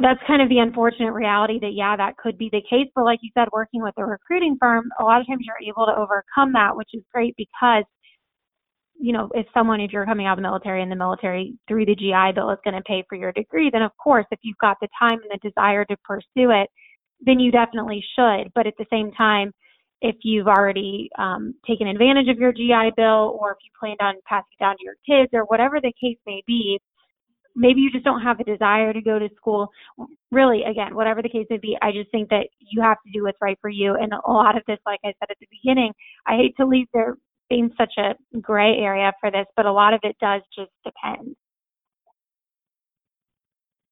that's 0.00 0.20
kind 0.26 0.42
of 0.42 0.48
the 0.48 0.58
unfortunate 0.58 1.12
reality 1.12 1.58
that 1.60 1.72
yeah 1.74 1.96
that 1.96 2.16
could 2.16 2.38
be 2.38 2.48
the 2.50 2.62
case. 2.68 2.88
But 2.94 3.04
like 3.04 3.20
you 3.22 3.30
said 3.34 3.48
working 3.52 3.82
with 3.82 3.94
a 3.96 4.04
recruiting 4.04 4.56
firm 4.60 4.84
a 4.98 5.04
lot 5.04 5.20
of 5.20 5.26
times 5.26 5.44
you're 5.44 5.68
able 5.68 5.86
to 5.86 5.92
overcome 5.92 6.52
that 6.54 6.76
which 6.76 6.90
is 6.92 7.02
great 7.12 7.34
because 7.36 7.84
you 8.98 9.12
know 9.12 9.28
if 9.34 9.46
someone 9.52 9.80
if 9.80 9.92
you're 9.92 10.06
coming 10.06 10.26
out 10.26 10.32
of 10.32 10.38
the 10.38 10.48
military 10.48 10.82
and 10.82 10.90
the 10.90 10.96
military 10.96 11.54
through 11.68 11.86
the 11.86 11.94
GI 11.94 12.32
bill 12.34 12.50
is 12.50 12.58
going 12.64 12.74
to 12.74 12.82
pay 12.82 13.04
for 13.08 13.16
your 13.16 13.32
degree 13.32 13.70
then 13.72 13.82
of 13.82 13.92
course 14.02 14.26
if 14.30 14.38
you've 14.42 14.58
got 14.58 14.76
the 14.80 14.88
time 14.98 15.18
and 15.20 15.30
the 15.30 15.48
desire 15.48 15.84
to 15.84 15.96
pursue 16.04 16.50
it 16.50 16.68
then 17.26 17.40
you 17.40 17.50
definitely 17.50 18.04
should. 18.16 18.52
But 18.54 18.66
at 18.66 18.74
the 18.78 18.86
same 18.90 19.10
time 19.12 19.52
if 20.00 20.16
you've 20.22 20.46
already 20.46 21.08
um, 21.18 21.54
taken 21.66 21.86
advantage 21.86 22.28
of 22.28 22.38
your 22.38 22.52
GI 22.52 22.92
Bill 22.96 23.38
or 23.40 23.52
if 23.52 23.58
you 23.64 23.70
planned 23.78 24.00
on 24.00 24.14
passing 24.28 24.52
it 24.58 24.62
down 24.62 24.76
to 24.76 24.84
your 24.84 24.96
kids 25.06 25.30
or 25.32 25.44
whatever 25.44 25.80
the 25.80 25.92
case 25.98 26.18
may 26.26 26.42
be, 26.46 26.78
maybe 27.56 27.80
you 27.80 27.90
just 27.90 28.04
don't 28.04 28.22
have 28.22 28.40
a 28.40 28.44
desire 28.44 28.92
to 28.92 29.00
go 29.00 29.18
to 29.18 29.28
school. 29.36 29.68
Really, 30.30 30.62
again, 30.64 30.94
whatever 30.94 31.22
the 31.22 31.28
case 31.28 31.46
may 31.50 31.58
be, 31.58 31.76
I 31.82 31.92
just 31.92 32.10
think 32.10 32.28
that 32.30 32.48
you 32.58 32.82
have 32.82 32.98
to 33.06 33.12
do 33.12 33.24
what's 33.24 33.38
right 33.40 33.58
for 33.60 33.70
you. 33.70 33.94
And 33.94 34.12
a 34.12 34.30
lot 34.30 34.56
of 34.56 34.62
this, 34.66 34.78
like 34.86 35.00
I 35.04 35.08
said 35.20 35.30
at 35.30 35.36
the 35.40 35.46
beginning, 35.50 35.92
I 36.26 36.36
hate 36.36 36.56
to 36.56 36.66
leave 36.66 36.86
there 36.92 37.16
being 37.48 37.70
such 37.78 37.92
a 37.98 38.14
gray 38.40 38.78
area 38.78 39.12
for 39.20 39.30
this, 39.30 39.46
but 39.56 39.66
a 39.66 39.72
lot 39.72 39.94
of 39.94 40.00
it 40.02 40.16
does 40.20 40.42
just 40.56 40.70
depend. 40.84 41.36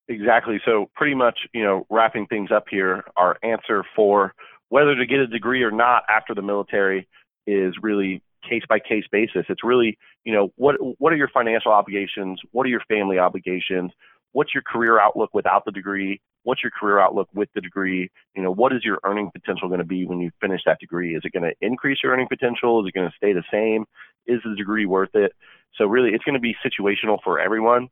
Exactly. 0.09 0.61
So 0.65 0.91
pretty 0.95 1.15
much, 1.15 1.39
you 1.55 1.63
know, 1.63 1.87
wrapping 1.89 2.27
things 2.27 2.51
up 2.55 2.65
here, 2.71 3.05
our 3.17 3.39
answer 3.43 3.85
for 3.95 4.35
whether 4.69 4.95
to 4.95 5.07
get 5.07 5.21
a 5.21 5.27
degree 5.27 5.63
or 5.63 5.71
not 5.71 6.03
after 6.09 6.35
the 6.35 6.43
military 6.43 7.07
is 7.47 7.75
really 7.83 8.23
case 8.49 8.63
by 8.69 8.79
case 8.79 9.05
basis. 9.11 9.47
It's 9.49 9.65
really, 9.65 9.99
you 10.25 10.33
know, 10.33 10.53
what 10.57 10.77
what 10.99 11.13
are 11.13 11.17
your 11.17 11.29
financial 11.29 11.73
obligations? 11.73 12.41
What 12.53 12.67
are 12.67 12.71
your 12.71 12.83
family 12.89 13.19
obligations? 13.19 13.93
What's 14.33 14.55
your 14.55 14.63
career 14.63 14.99
outlook 14.99 15.31
without 15.35 15.65
the 15.65 15.73
degree? 15.73 16.21
What's 16.45 16.63
your 16.63 16.73
career 16.73 16.99
outlook 16.99 17.29
with 17.35 17.49
the 17.55 17.61
degree? 17.61 18.11
You 18.35 18.43
know, 18.43 18.51
what 18.51 18.73
is 18.73 18.83
your 18.83 18.99
earning 19.05 19.31
potential 19.31 19.69
going 19.69 19.81
to 19.81 19.87
be 19.87 20.07
when 20.07 20.21
you 20.21 20.31
finish 20.41 20.63
that 20.67 20.81
degree? 20.81 21.15
Is 21.15 21.23
it 21.25 21.33
going 21.33 21.45
to 21.45 21.55
increase 21.61 21.99
your 22.03 22.13
earning 22.13 22.29
potential? 22.29 22.83
Is 22.83 22.89
it 22.89 22.99
going 22.99 23.09
to 23.09 23.17
stay 23.17 23.33
the 23.33 23.45
same? 23.53 23.85
Is 24.27 24.41
the 24.45 24.57
degree 24.57 24.87
worth 24.87 25.15
it? 25.15 25.33
So 25.77 25.85
really, 25.85 26.11
it's 26.11 26.25
going 26.25 26.35
to 26.35 26.41
be 26.41 26.57
situational 26.65 27.19
for 27.23 27.39
everyone. 27.39 27.89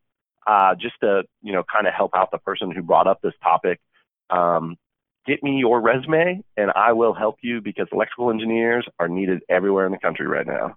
Uh, 0.47 0.75
just 0.75 0.95
to 1.01 1.23
you 1.43 1.53
know, 1.53 1.63
kind 1.71 1.87
of 1.87 1.93
help 1.93 2.13
out 2.15 2.31
the 2.31 2.39
person 2.39 2.71
who 2.71 2.83
brought 2.83 3.07
up 3.07 3.21
this 3.23 3.35
topic. 3.43 3.79
Um, 4.31 4.77
get 5.27 5.43
me 5.43 5.59
your 5.59 5.81
resume 5.81 6.43
and 6.57 6.71
I 6.75 6.93
will 6.93 7.15
help 7.15 7.37
you 7.43 7.61
because 7.61 7.87
electrical 7.93 8.31
engineers 8.31 8.87
are 8.99 9.09
needed 9.09 9.41
everywhere 9.49 9.87
in 9.87 9.93
the 9.93 9.99
country 9.99 10.27
right 10.27 10.47
now. 10.47 10.77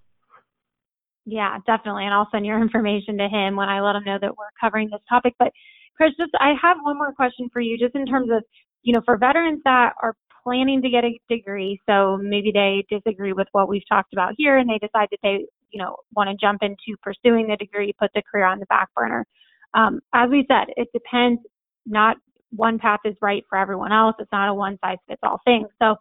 Yeah, 1.25 1.58
definitely. 1.65 2.06
And 2.06 2.13
I'll 2.13 2.29
send 2.32 2.45
your 2.45 2.62
information 2.62 3.17
to 3.17 3.27
him 3.27 3.56
when 3.56 3.69
I 3.69 3.82
let 3.82 3.95
him 3.95 4.03
know 4.06 4.17
that 4.21 4.38
we're 4.38 4.51
covering 4.60 4.89
this 4.91 5.01
topic. 5.10 5.34
But 5.39 5.51
Chris, 5.95 6.12
just 6.17 6.32
I 6.39 6.53
have 6.62 6.77
one 6.82 6.97
more 6.97 7.13
question 7.13 7.49
for 7.53 7.62
you, 7.62 7.77
just 7.77 7.95
in 7.95 8.06
terms 8.06 8.29
of, 8.32 8.43
you 8.82 8.93
know, 8.93 9.01
for 9.06 9.17
veterans 9.17 9.62
that 9.63 9.93
are 10.01 10.15
planning 10.43 10.82
to 10.82 10.89
get 10.89 11.06
a 11.06 11.17
degree, 11.29 11.79
so 11.88 12.17
maybe 12.21 12.51
they 12.51 12.84
disagree 12.89 13.32
with 13.32 13.47
what 13.53 13.69
we've 13.69 13.88
talked 13.88 14.12
about 14.12 14.34
here 14.38 14.58
and 14.58 14.69
they 14.69 14.77
decide 14.79 15.08
that 15.12 15.19
they, 15.23 15.45
you 15.71 15.82
know, 15.82 15.95
want 16.15 16.29
to 16.29 16.36
jump 16.45 16.62
into 16.62 16.97
pursuing 17.01 17.47
the 17.47 17.56
degree, 17.56 17.93
put 17.97 18.12
the 18.13 18.21
career 18.29 18.45
on 18.45 18.60
the 18.60 18.65
back 18.65 18.89
burner. 18.93 19.25
Um, 19.73 20.01
as 20.13 20.29
we 20.29 20.45
said, 20.49 20.73
it 20.75 20.89
depends 20.93 21.41
not 21.86 22.17
one 22.55 22.79
path 22.79 22.99
is 23.05 23.15
right 23.21 23.43
for 23.49 23.57
everyone 23.57 23.91
else. 23.91 24.15
It's 24.19 24.31
not 24.31 24.49
a 24.49 24.53
one 24.53 24.77
size 24.83 24.97
fits 25.07 25.21
all 25.23 25.39
thing. 25.45 25.65
So 25.81 25.95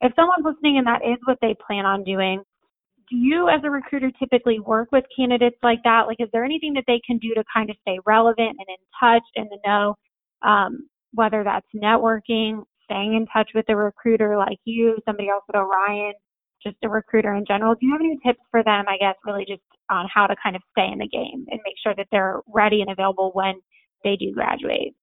if 0.00 0.12
someone's 0.16 0.44
listening 0.44 0.78
and 0.78 0.86
that 0.86 1.02
is 1.04 1.18
what 1.24 1.38
they 1.40 1.54
plan 1.66 1.84
on 1.84 2.04
doing, 2.04 2.42
do 3.10 3.16
you 3.16 3.48
as 3.48 3.60
a 3.64 3.70
recruiter 3.70 4.10
typically 4.18 4.60
work 4.60 4.92
with 4.92 5.04
candidates 5.14 5.56
like 5.62 5.80
that? 5.84 6.06
Like, 6.06 6.18
is 6.20 6.28
there 6.32 6.44
anything 6.44 6.72
that 6.74 6.84
they 6.86 7.00
can 7.04 7.18
do 7.18 7.34
to 7.34 7.44
kind 7.52 7.68
of 7.68 7.76
stay 7.82 7.98
relevant 8.06 8.56
and 8.58 8.66
in 8.68 8.76
touch 8.98 9.22
and 9.36 9.48
to 9.50 9.56
know 9.66 9.96
um, 10.48 10.88
whether 11.12 11.42
that's 11.42 11.66
networking, 11.74 12.62
staying 12.84 13.14
in 13.14 13.26
touch 13.26 13.50
with 13.54 13.64
a 13.68 13.76
recruiter 13.76 14.36
like 14.36 14.58
you, 14.64 14.96
somebody 15.04 15.28
else 15.28 15.44
at 15.48 15.58
Orion, 15.58 16.12
just 16.62 16.76
a 16.84 16.88
recruiter 16.88 17.34
in 17.34 17.44
general? 17.46 17.74
Do 17.74 17.86
you 17.86 17.92
have 17.92 18.00
any 18.00 18.16
tips 18.24 18.44
for 18.50 18.62
them, 18.62 18.84
I 18.88 18.96
guess, 18.96 19.16
really 19.24 19.44
just 19.46 19.62
on 19.90 20.06
how 20.12 20.28
to 20.28 20.36
kind 20.42 20.54
of 20.54 20.62
stay 20.70 20.88
in 20.92 20.98
the 20.98 21.08
game 21.08 21.46
and 21.50 21.60
make 21.64 21.74
sure 21.82 21.94
that 21.96 22.06
they're 22.12 22.40
ready 22.46 22.80
and 22.80 22.90
available 22.90 23.32
when 23.34 23.54
they 24.04 24.16
do 24.16 24.32
graduate? 24.32 24.94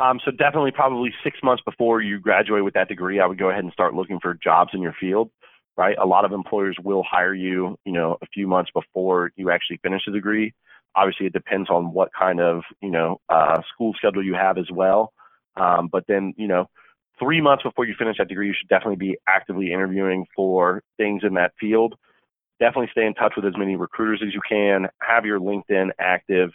Um, 0.00 0.18
so 0.24 0.30
definitely, 0.30 0.70
probably 0.70 1.12
six 1.22 1.38
months 1.42 1.62
before 1.64 2.00
you 2.00 2.18
graduate 2.18 2.64
with 2.64 2.74
that 2.74 2.88
degree, 2.88 3.20
I 3.20 3.26
would 3.26 3.38
go 3.38 3.50
ahead 3.50 3.64
and 3.64 3.72
start 3.72 3.94
looking 3.94 4.18
for 4.18 4.34
jobs 4.42 4.70
in 4.72 4.80
your 4.80 4.94
field. 4.98 5.30
Right, 5.76 5.96
a 5.98 6.04
lot 6.04 6.24
of 6.24 6.32
employers 6.32 6.76
will 6.82 7.02
hire 7.08 7.32
you, 7.32 7.78
you 7.86 7.92
know, 7.92 8.18
a 8.20 8.26
few 8.34 8.46
months 8.46 8.70
before 8.74 9.30
you 9.36 9.50
actually 9.50 9.78
finish 9.82 10.02
the 10.04 10.12
degree. 10.12 10.52
Obviously, 10.94 11.26
it 11.26 11.32
depends 11.32 11.70
on 11.70 11.92
what 11.94 12.10
kind 12.18 12.40
of, 12.40 12.62
you 12.82 12.90
know, 12.90 13.20
uh, 13.30 13.62
school 13.72 13.94
schedule 13.96 14.22
you 14.22 14.34
have 14.34 14.58
as 14.58 14.66
well. 14.70 15.12
Um, 15.56 15.88
but 15.90 16.04
then, 16.06 16.34
you 16.36 16.48
know, 16.48 16.68
three 17.18 17.40
months 17.40 17.62
before 17.62 17.86
you 17.86 17.94
finish 17.98 18.18
that 18.18 18.28
degree, 18.28 18.48
you 18.48 18.54
should 18.58 18.68
definitely 18.68 18.96
be 18.96 19.16
actively 19.26 19.72
interviewing 19.72 20.26
for 20.34 20.82
things 20.98 21.22
in 21.24 21.34
that 21.34 21.52
field. 21.58 21.94
Definitely 22.58 22.88
stay 22.92 23.06
in 23.06 23.14
touch 23.14 23.34
with 23.36 23.46
as 23.46 23.56
many 23.56 23.76
recruiters 23.76 24.22
as 24.26 24.34
you 24.34 24.40
can. 24.46 24.88
Have 25.00 25.24
your 25.24 25.38
LinkedIn 25.38 25.90
active 25.98 26.50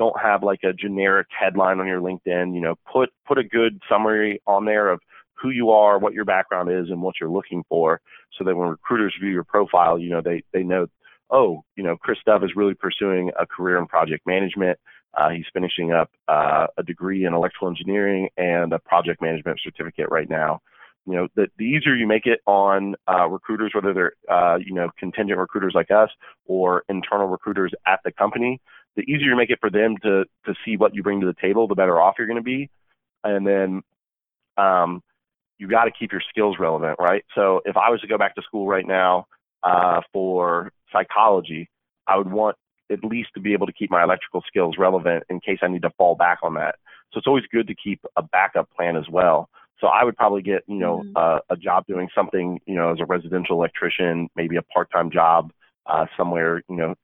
don't 0.00 0.18
have 0.18 0.42
like 0.42 0.60
a 0.64 0.72
generic 0.72 1.26
headline 1.38 1.78
on 1.78 1.86
your 1.86 2.00
LinkedIn. 2.00 2.54
You 2.54 2.62
know, 2.62 2.74
put 2.90 3.10
put 3.28 3.36
a 3.36 3.44
good 3.44 3.82
summary 3.86 4.40
on 4.46 4.64
there 4.64 4.88
of 4.88 5.00
who 5.34 5.50
you 5.50 5.70
are, 5.70 5.98
what 5.98 6.14
your 6.14 6.24
background 6.24 6.70
is, 6.72 6.88
and 6.88 7.02
what 7.02 7.16
you're 7.20 7.30
looking 7.30 7.62
for, 7.68 8.00
so 8.36 8.44
that 8.44 8.56
when 8.56 8.70
recruiters 8.70 9.14
view 9.20 9.30
your 9.30 9.44
profile, 9.44 9.98
you 9.98 10.08
know 10.08 10.22
they 10.24 10.42
they 10.54 10.62
know, 10.62 10.86
oh, 11.30 11.62
you 11.76 11.84
know, 11.84 11.98
Chris 11.98 12.16
Dove 12.24 12.42
is 12.42 12.56
really 12.56 12.72
pursuing 12.72 13.30
a 13.38 13.46
career 13.46 13.76
in 13.78 13.86
project 13.86 14.26
management. 14.26 14.78
Uh, 15.12 15.28
he's 15.28 15.44
finishing 15.52 15.92
up 15.92 16.10
uh, 16.28 16.66
a 16.78 16.82
degree 16.82 17.26
in 17.26 17.34
electrical 17.34 17.68
engineering 17.68 18.30
and 18.38 18.72
a 18.72 18.78
project 18.78 19.20
management 19.20 19.60
certificate 19.62 20.06
right 20.10 20.30
now. 20.30 20.60
You 21.04 21.14
know, 21.14 21.28
the, 21.34 21.48
the 21.58 21.64
easier 21.64 21.94
you 21.94 22.06
make 22.06 22.26
it 22.26 22.40
on 22.46 22.94
uh, 23.06 23.26
recruiters, 23.26 23.72
whether 23.74 23.92
they're 23.92 24.12
uh, 24.30 24.56
you 24.56 24.72
know 24.72 24.88
contingent 24.98 25.38
recruiters 25.38 25.72
like 25.74 25.90
us 25.90 26.08
or 26.46 26.84
internal 26.88 27.26
recruiters 27.26 27.72
at 27.86 28.00
the 28.02 28.12
company, 28.12 28.60
the 28.96 29.02
easier 29.02 29.30
you 29.30 29.36
make 29.36 29.50
it 29.50 29.60
for 29.60 29.70
them 29.70 29.96
to 30.02 30.24
to 30.46 30.54
see 30.64 30.76
what 30.76 30.94
you 30.94 31.02
bring 31.02 31.20
to 31.20 31.26
the 31.26 31.36
table, 31.40 31.68
the 31.68 31.74
better 31.74 32.00
off 32.00 32.16
you're 32.18 32.26
going 32.26 32.36
to 32.36 32.42
be. 32.42 32.68
And 33.22 33.46
then 33.46 33.82
um, 34.56 35.02
you 35.58 35.68
got 35.68 35.84
to 35.84 35.90
keep 35.90 36.12
your 36.12 36.22
skills 36.28 36.56
relevant, 36.58 36.98
right? 36.98 37.24
So 37.34 37.60
if 37.64 37.76
I 37.76 37.90
was 37.90 38.00
to 38.00 38.06
go 38.06 38.18
back 38.18 38.34
to 38.34 38.42
school 38.42 38.66
right 38.66 38.86
now 38.86 39.26
uh, 39.62 40.00
for 40.12 40.72
psychology, 40.92 41.68
I 42.06 42.16
would 42.16 42.30
want 42.30 42.56
at 42.90 43.04
least 43.04 43.28
to 43.34 43.40
be 43.40 43.52
able 43.52 43.66
to 43.66 43.72
keep 43.72 43.90
my 43.90 44.02
electrical 44.02 44.42
skills 44.46 44.76
relevant 44.78 45.24
in 45.28 45.38
case 45.40 45.58
I 45.62 45.68
need 45.68 45.82
to 45.82 45.90
fall 45.96 46.16
back 46.16 46.38
on 46.42 46.54
that. 46.54 46.76
So 47.12 47.18
it's 47.18 47.26
always 47.26 47.44
good 47.52 47.66
to 47.68 47.74
keep 47.74 48.00
a 48.16 48.22
backup 48.22 48.70
plan 48.74 48.96
as 48.96 49.08
well. 49.08 49.48
So 49.80 49.86
I 49.86 50.04
would 50.04 50.16
probably 50.16 50.42
get, 50.42 50.62
you 50.66 50.78
know, 50.78 50.98
mm-hmm. 50.98 51.16
uh, 51.16 51.38
a 51.50 51.56
job 51.56 51.86
doing 51.86 52.08
something, 52.14 52.60
you 52.66 52.74
know, 52.74 52.92
as 52.92 52.98
a 53.00 53.06
residential 53.06 53.56
electrician, 53.56 54.28
maybe 54.36 54.56
a 54.56 54.62
part-time 54.62 55.10
job 55.10 55.52
uh, 55.86 56.06
somewhere, 56.16 56.62
you 56.68 56.76
know, 56.76 56.94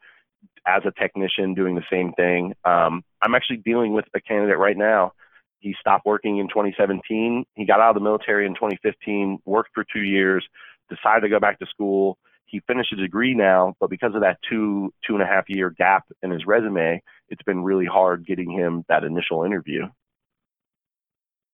as 0.67 0.83
a 0.85 0.93
technician 1.01 1.55
doing 1.55 1.75
the 1.75 1.85
same 1.91 2.13
thing. 2.13 2.55
Um, 2.65 3.03
I'm 3.23 3.35
actually 3.35 3.59
dealing 3.59 3.93
with 3.93 4.05
a 4.15 4.21
candidate 4.21 4.59
right 4.59 4.77
now. 4.77 5.13
He 5.61 5.75
stopped 5.81 6.07
working 6.07 6.39
in 6.39 6.49
2017. 6.49 7.45
He 7.55 7.67
got 7.67 7.81
out 7.81 7.91
of 7.91 7.95
the 7.95 8.01
military 8.01 8.47
in 8.47 8.55
2015, 8.55 9.39
worked 9.45 9.71
for 9.75 9.85
two 9.93 10.03
years, 10.03 10.47
decided 10.89 11.23
to 11.23 11.29
go 11.29 11.41
back 11.41 11.59
to 11.59 11.67
school. 11.67 12.19
He 12.45 12.61
finished 12.67 12.93
a 12.93 12.97
degree 12.97 13.35
now, 13.35 13.75
but 13.81 13.91
because 13.91 14.15
of 14.15 14.21
that 14.21 14.39
two 14.49 14.93
two 15.07 15.15
and 15.15 15.23
a 15.23 15.27
half 15.27 15.45
year 15.49 15.71
gap 15.71 16.05
in 16.23 16.31
his 16.31 16.47
resume, 16.47 17.03
it's 17.29 17.43
been 17.43 17.65
really 17.65 17.87
hard 17.87 18.25
getting 18.25 18.51
him 18.51 18.85
that 18.89 19.03
initial 19.03 19.43
interview. 19.43 19.87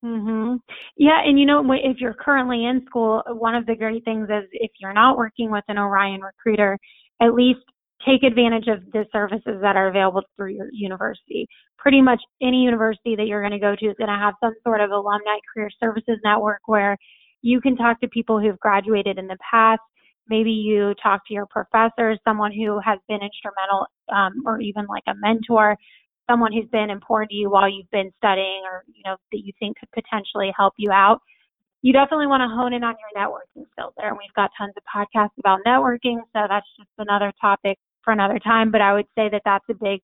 Mhm. 0.05 0.61
Yeah, 0.97 1.23
and 1.25 1.39
you 1.39 1.47
know 1.47 1.65
if 1.73 2.01
you're 2.01 2.13
currently 2.15 2.67
in 2.67 2.85
school, 2.87 3.23
one 3.29 3.55
of 3.55 3.67
the 3.67 3.77
great 3.77 4.05
things 4.05 4.29
is 4.29 4.49
if 4.53 4.73
you're 4.81 4.93
not 4.93 5.17
working 5.17 5.51
with 5.51 5.65
an 5.69 5.79
Orion 5.79 6.21
recruiter, 6.21 6.79
at 7.21 7.35
least 7.35 7.61
take 8.07 8.23
advantage 8.23 8.69
of 8.69 8.85
the 8.93 9.05
services 9.13 9.61
that 9.61 9.77
are 9.77 9.89
available 9.89 10.23
through 10.37 10.55
your 10.55 10.69
university. 10.73 11.47
Pretty 11.79 12.01
much 12.01 12.21
any 12.41 12.59
university 12.59 13.17
that 13.17 13.27
you're 13.27 13.43
going 13.43 13.53
to 13.53 13.59
go 13.59 13.75
to 13.77 13.87
is 13.87 13.97
going 13.99 14.11
to 14.11 14.17
have 14.19 14.35
some 14.43 14.55
sort 14.65 14.81
of 14.81 14.91
alumni 14.91 15.39
career 15.53 15.71
services 15.81 16.19
network 16.25 16.61
where 16.67 16.97
you 17.43 17.61
can 17.61 17.77
talk 17.77 18.01
to 18.01 18.09
people 18.09 18.41
who've 18.41 18.59
graduated 18.61 19.19
in 19.19 19.27
the 19.27 19.39
past. 19.49 19.81
Maybe 20.29 20.51
you 20.51 20.95
talk 21.03 21.27
to 21.27 21.35
your 21.35 21.47
professor, 21.47 22.17
someone 22.25 22.53
who 22.53 22.81
has 22.85 22.99
been 23.09 23.21
instrumental, 23.21 23.87
um, 24.15 24.43
or 24.47 24.61
even 24.61 24.87
like 24.87 25.03
a 25.09 25.15
mentor, 25.17 25.77
someone 26.31 26.53
who's 26.53 26.69
been 26.71 26.91
important 26.91 27.31
to 27.31 27.37
you 27.37 27.51
while 27.51 27.69
you've 27.69 27.91
been 27.91 28.13
studying, 28.19 28.63
or 28.65 28.85
you 28.87 29.03
know 29.05 29.17
that 29.33 29.39
you 29.45 29.53
think 29.59 29.77
could 29.79 29.91
potentially 29.91 30.53
help 30.57 30.75
you 30.77 30.93
out. 30.93 31.21
You 31.83 31.93
definitely 31.93 32.29
want 32.29 32.43
to 32.43 32.55
hone 32.55 32.73
in 32.73 32.85
on 32.85 32.95
your 32.95 33.11
networking 33.21 33.67
skills 33.73 33.93
there, 33.99 34.09
and 34.09 34.17
we've 34.17 34.33
got 34.35 34.51
tons 34.57 34.73
of 34.77 34.85
podcasts 34.87 35.37
about 35.41 35.59
networking, 35.67 36.19
so 36.33 36.47
that's 36.49 36.67
just 36.79 36.91
another 36.99 37.33
topic 37.41 37.77
for 38.05 38.13
another 38.13 38.39
time. 38.39 38.71
But 38.71 38.81
I 38.81 38.95
would 38.95 39.07
say 39.17 39.29
that 39.31 39.43
that's 39.45 39.65
a 39.71 39.75
big 39.75 40.01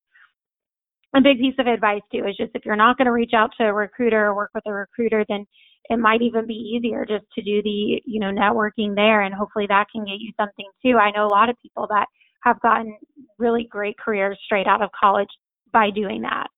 a 1.15 1.21
big 1.21 1.39
piece 1.39 1.55
of 1.59 1.67
advice 1.67 2.03
too 2.13 2.27
is 2.27 2.37
just 2.37 2.53
if 2.55 2.65
you're 2.65 2.77
not 2.77 2.99
going 2.99 3.07
to 3.07 3.13
reach 3.13 3.33
out 3.35 3.51
to 3.59 3.67
a 3.67 3.73
recruiter 3.73 4.27
or 4.27 4.35
work 4.35 4.51
with 4.55 4.65
a 4.67 4.73
recruiter, 4.73 5.25
then 5.29 5.47
it 5.89 5.99
might 5.99 6.21
even 6.21 6.47
be 6.47 6.53
easier 6.53 7.07
just 7.07 7.25
to 7.35 7.43
do 7.43 7.63
the 7.63 8.03
you 8.05 8.21
know 8.21 8.31
networking 8.31 8.95
there, 8.95 9.23
and 9.23 9.35
hopefully 9.35 9.67
that 9.69 9.87
can 9.91 10.05
get 10.05 10.21
you 10.21 10.33
something 10.39 10.67
too. 10.85 10.97
I 10.97 11.11
know 11.11 11.27
a 11.27 11.29
lot 11.35 11.49
of 11.49 11.57
people 11.63 11.87
that 11.89 12.07
have 12.43 12.61
gotten 12.61 12.97
really 13.39 13.67
great 13.71 13.99
careers 13.99 14.39
straight 14.45 14.67
out 14.67 14.83
of 14.83 14.91
college 14.99 15.29
by 15.73 15.91
doing 15.91 16.23
that. 16.23 16.49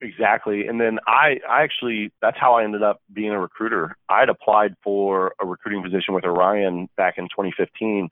Exactly. 0.00 0.66
And 0.66 0.78
then 0.78 0.98
I, 1.06 1.38
I 1.48 1.62
actually, 1.62 2.12
that's 2.20 2.36
how 2.38 2.54
I 2.54 2.64
ended 2.64 2.82
up 2.82 3.00
being 3.12 3.30
a 3.30 3.40
recruiter. 3.40 3.96
I'd 4.08 4.28
applied 4.28 4.74
for 4.82 5.34
a 5.40 5.46
recruiting 5.46 5.82
position 5.82 6.14
with 6.14 6.24
Orion 6.24 6.88
back 6.96 7.14
in 7.16 7.24
2015 7.24 8.10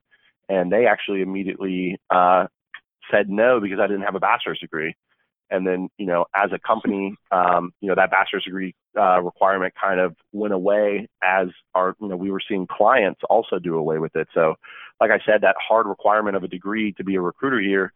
and 0.49 0.73
they 0.73 0.87
actually 0.87 1.23
immediately 1.23 1.99
uh, 2.11 2.47
said 3.11 3.29
no 3.29 3.61
because 3.61 3.79
I 3.81 3.87
didn't 3.87 4.03
have 4.03 4.15
a 4.15 4.21
bachelor's 4.21 4.59
degree. 4.61 4.95
And 5.51 5.67
then, 5.67 5.89
you 5.99 6.07
know, 6.07 6.25
as 6.35 6.51
a 6.53 6.59
company, 6.59 7.15
um, 7.31 7.73
you 7.81 7.89
know, 7.89 7.95
that 7.95 8.11
bachelor's 8.11 8.45
degree 8.45 8.75
uh, 8.99 9.21
requirement 9.21 9.75
kind 9.81 10.01
of 10.01 10.17
went 10.33 10.55
away 10.55 11.09
as 11.23 11.49
our, 11.75 11.95
you 12.01 12.09
know, 12.09 12.17
we 12.17 12.31
were 12.31 12.41
seeing 12.47 12.67
clients 12.67 13.21
also 13.29 13.59
do 13.59 13.77
away 13.77 13.99
with 13.99 14.17
it. 14.17 14.29
So, 14.33 14.55
like 14.99 15.11
I 15.11 15.19
said, 15.27 15.43
that 15.43 15.57
hard 15.59 15.87
requirement 15.87 16.37
of 16.37 16.43
a 16.43 16.49
degree 16.49 16.93
to 16.93 17.05
be 17.05 17.17
a 17.17 17.21
recruiter 17.21 17.61
here 17.61 17.93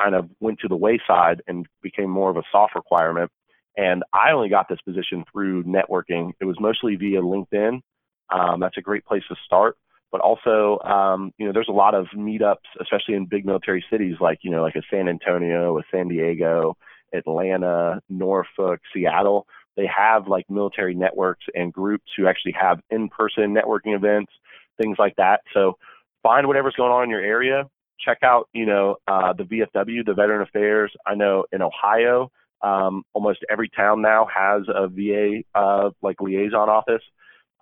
kind 0.00 0.14
of 0.14 0.30
went 0.38 0.60
to 0.60 0.68
the 0.68 0.76
wayside 0.76 1.42
and 1.48 1.66
became 1.82 2.10
more 2.10 2.30
of 2.30 2.36
a 2.36 2.42
soft 2.52 2.76
requirement. 2.76 3.30
And 3.76 4.04
I 4.12 4.30
only 4.32 4.48
got 4.48 4.68
this 4.68 4.80
position 4.82 5.24
through 5.32 5.64
networking. 5.64 6.30
It 6.40 6.44
was 6.44 6.56
mostly 6.60 6.94
via 6.94 7.22
LinkedIn. 7.22 7.80
Um, 8.32 8.60
that's 8.60 8.76
a 8.78 8.82
great 8.82 9.04
place 9.04 9.22
to 9.28 9.36
start 9.44 9.76
but 10.12 10.20
also 10.20 10.78
um, 10.80 11.32
you 11.38 11.46
know 11.46 11.52
there's 11.52 11.68
a 11.68 11.72
lot 11.72 11.94
of 11.94 12.06
meetups, 12.16 12.66
especially 12.80 13.14
in 13.14 13.26
big 13.26 13.46
military 13.46 13.84
cities 13.90 14.16
like 14.20 14.38
you 14.42 14.50
know 14.50 14.62
like 14.62 14.76
a 14.76 14.82
San 14.90 15.08
Antonio, 15.08 15.78
a 15.78 15.82
San 15.90 16.08
Diego, 16.08 16.76
Atlanta, 17.14 18.00
Norfolk, 18.08 18.80
Seattle. 18.92 19.46
They 19.76 19.86
have 19.86 20.26
like 20.26 20.44
military 20.50 20.94
networks 20.94 21.44
and 21.54 21.72
groups 21.72 22.10
who 22.16 22.26
actually 22.26 22.54
have 22.60 22.80
in-person 22.90 23.54
networking 23.54 23.94
events, 23.94 24.32
things 24.80 24.96
like 24.98 25.14
that. 25.16 25.40
So 25.54 25.78
find 26.22 26.46
whatever's 26.46 26.74
going 26.76 26.92
on 26.92 27.04
in 27.04 27.10
your 27.10 27.22
area. 27.22 27.64
Check 28.04 28.18
out 28.22 28.48
you 28.52 28.66
know 28.66 28.96
uh, 29.06 29.32
the 29.32 29.44
VFW, 29.44 30.04
the 30.04 30.14
Veteran 30.14 30.42
Affairs. 30.42 30.92
I 31.06 31.14
know 31.14 31.44
in 31.52 31.62
Ohio, 31.62 32.30
um, 32.62 33.04
almost 33.14 33.40
every 33.50 33.68
town 33.68 34.02
now 34.02 34.26
has 34.34 34.62
a 34.68 34.88
VA 34.88 35.42
uh, 35.54 35.90
like 36.02 36.20
liaison 36.20 36.68
office. 36.68 37.02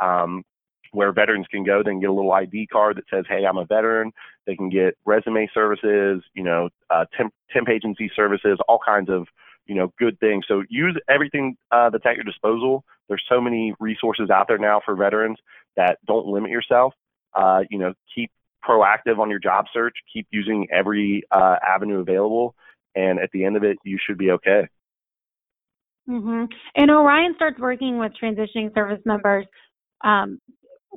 Um, 0.00 0.44
where 0.92 1.12
veterans 1.12 1.46
can 1.50 1.64
go, 1.64 1.82
then 1.84 2.00
get 2.00 2.10
a 2.10 2.12
little 2.12 2.32
ID 2.32 2.66
card 2.68 2.96
that 2.96 3.04
says, 3.10 3.24
"Hey, 3.28 3.44
I'm 3.44 3.58
a 3.58 3.64
veteran." 3.64 4.12
They 4.46 4.56
can 4.56 4.68
get 4.68 4.96
resume 5.04 5.48
services, 5.52 6.22
you 6.34 6.42
know, 6.42 6.68
uh, 6.90 7.04
temp, 7.16 7.32
temp 7.50 7.68
agency 7.68 8.10
services, 8.14 8.58
all 8.68 8.78
kinds 8.84 9.10
of 9.10 9.26
you 9.66 9.74
know 9.74 9.92
good 9.98 10.18
things. 10.20 10.44
So 10.48 10.62
use 10.68 10.98
everything 11.08 11.56
uh, 11.70 11.90
that's 11.90 12.06
at 12.06 12.16
your 12.16 12.24
disposal. 12.24 12.84
There's 13.08 13.24
so 13.28 13.40
many 13.40 13.74
resources 13.80 14.30
out 14.30 14.46
there 14.48 14.58
now 14.58 14.80
for 14.84 14.96
veterans 14.96 15.38
that 15.76 15.98
don't 16.06 16.26
limit 16.26 16.50
yourself. 16.50 16.94
Uh, 17.34 17.60
you 17.70 17.78
know, 17.78 17.94
keep 18.14 18.30
proactive 18.66 19.18
on 19.18 19.30
your 19.30 19.38
job 19.38 19.66
search. 19.72 19.94
Keep 20.12 20.28
using 20.30 20.66
every 20.72 21.22
uh, 21.30 21.56
avenue 21.66 22.00
available, 22.00 22.54
and 22.94 23.18
at 23.18 23.30
the 23.32 23.44
end 23.44 23.56
of 23.56 23.64
it, 23.64 23.78
you 23.84 23.98
should 24.04 24.18
be 24.18 24.30
okay. 24.32 24.68
Mm-hmm. 26.08 26.44
And 26.74 26.90
Orion 26.90 27.34
starts 27.36 27.58
working 27.58 27.98
with 27.98 28.12
transitioning 28.20 28.74
service 28.74 29.00
members 29.04 29.44
um, 30.02 30.40